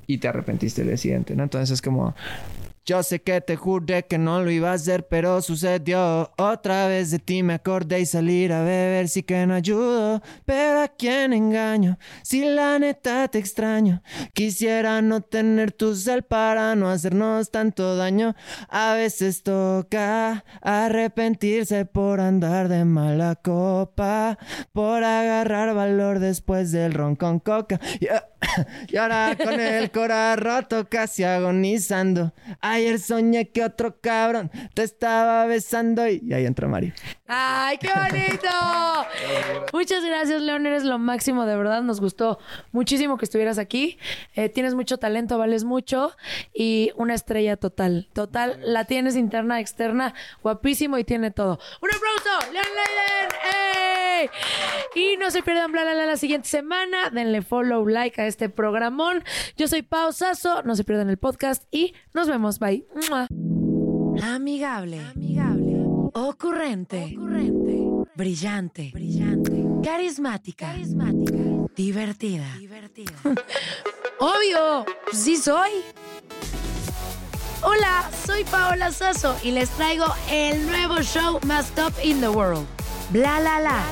[0.09, 1.45] y te arrepentiste el día siguiente, ¿no?
[1.45, 2.15] Entonces es como,
[2.91, 6.33] yo sé que te juré que no lo iba a hacer, pero sucedió.
[6.37, 10.21] Otra vez de ti me acordé y salir a beber sí que no ayudo.
[10.45, 14.03] Pero a quién engaño, si la neta te extraño.
[14.35, 18.35] Quisiera no tener tu cel para no hacernos tanto daño.
[18.69, 24.37] A veces toca arrepentirse por andar de mala copa,
[24.73, 27.79] por agarrar valor después del ron con coca.
[28.01, 28.09] Y,
[28.97, 32.33] ahora con el cora roto casi agonizando.
[32.81, 36.95] Ayer soñé que otro cabrón te estaba besando y, y ahí entra Mario.
[37.27, 38.49] ¡Ay, qué bonito!
[39.73, 40.67] Muchas gracias, León.
[40.67, 41.83] Eres lo máximo, de verdad.
[41.83, 42.39] Nos gustó
[42.73, 43.99] muchísimo que estuvieras aquí.
[44.35, 46.11] Eh, tienes mucho talento, vales mucho
[46.53, 48.09] y una estrella total.
[48.13, 51.59] Total, la tienes interna, externa, guapísimo y tiene todo.
[51.81, 52.53] ¡Un aplauso!
[52.53, 54.23] ¡León Leiden!
[54.23, 54.31] ¡Ey!
[54.95, 57.11] Y no se pierdan bla, bla, bla la siguiente semana.
[57.11, 59.23] Denle follow, like a este programón.
[59.57, 60.63] Yo soy Pau Sasso.
[60.65, 62.59] No se pierdan el podcast y nos vemos.
[62.59, 62.70] Bye.
[64.23, 65.01] Amigable.
[65.15, 66.11] Amigable.
[66.15, 67.17] Ocurrente.
[68.15, 68.93] Brillante.
[69.83, 70.75] Carismática.
[71.75, 72.47] Divertida.
[74.21, 74.85] Obvio.
[75.13, 75.71] Sí soy.
[77.63, 82.67] Hola, soy Paola Sasso y les traigo el nuevo show más top in the world.
[83.11, 83.83] Bla la la.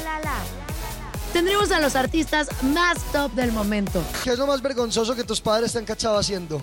[1.33, 4.03] Tendremos a los artistas más top del momento.
[4.25, 6.63] ¿Qué es lo más vergonzoso que tus padres te han cachado haciendo?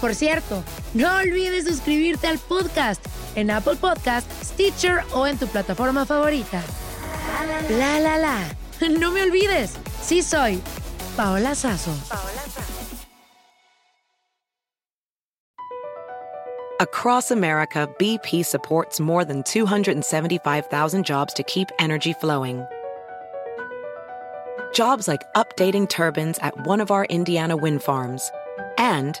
[0.00, 0.62] Por cierto,
[0.94, 6.62] no olvides suscribirte al podcast en Apple Podcast, Stitcher o en tu plataforma favorita.
[7.70, 8.38] La la la.
[8.88, 10.60] No me olvides, sí soy
[11.16, 11.90] Paola Sazo.
[16.80, 22.64] Across America, BP supports more than 275,000 jobs to keep energy flowing.
[24.72, 28.30] Jobs like updating turbines at one of our Indiana wind farms
[28.78, 29.20] and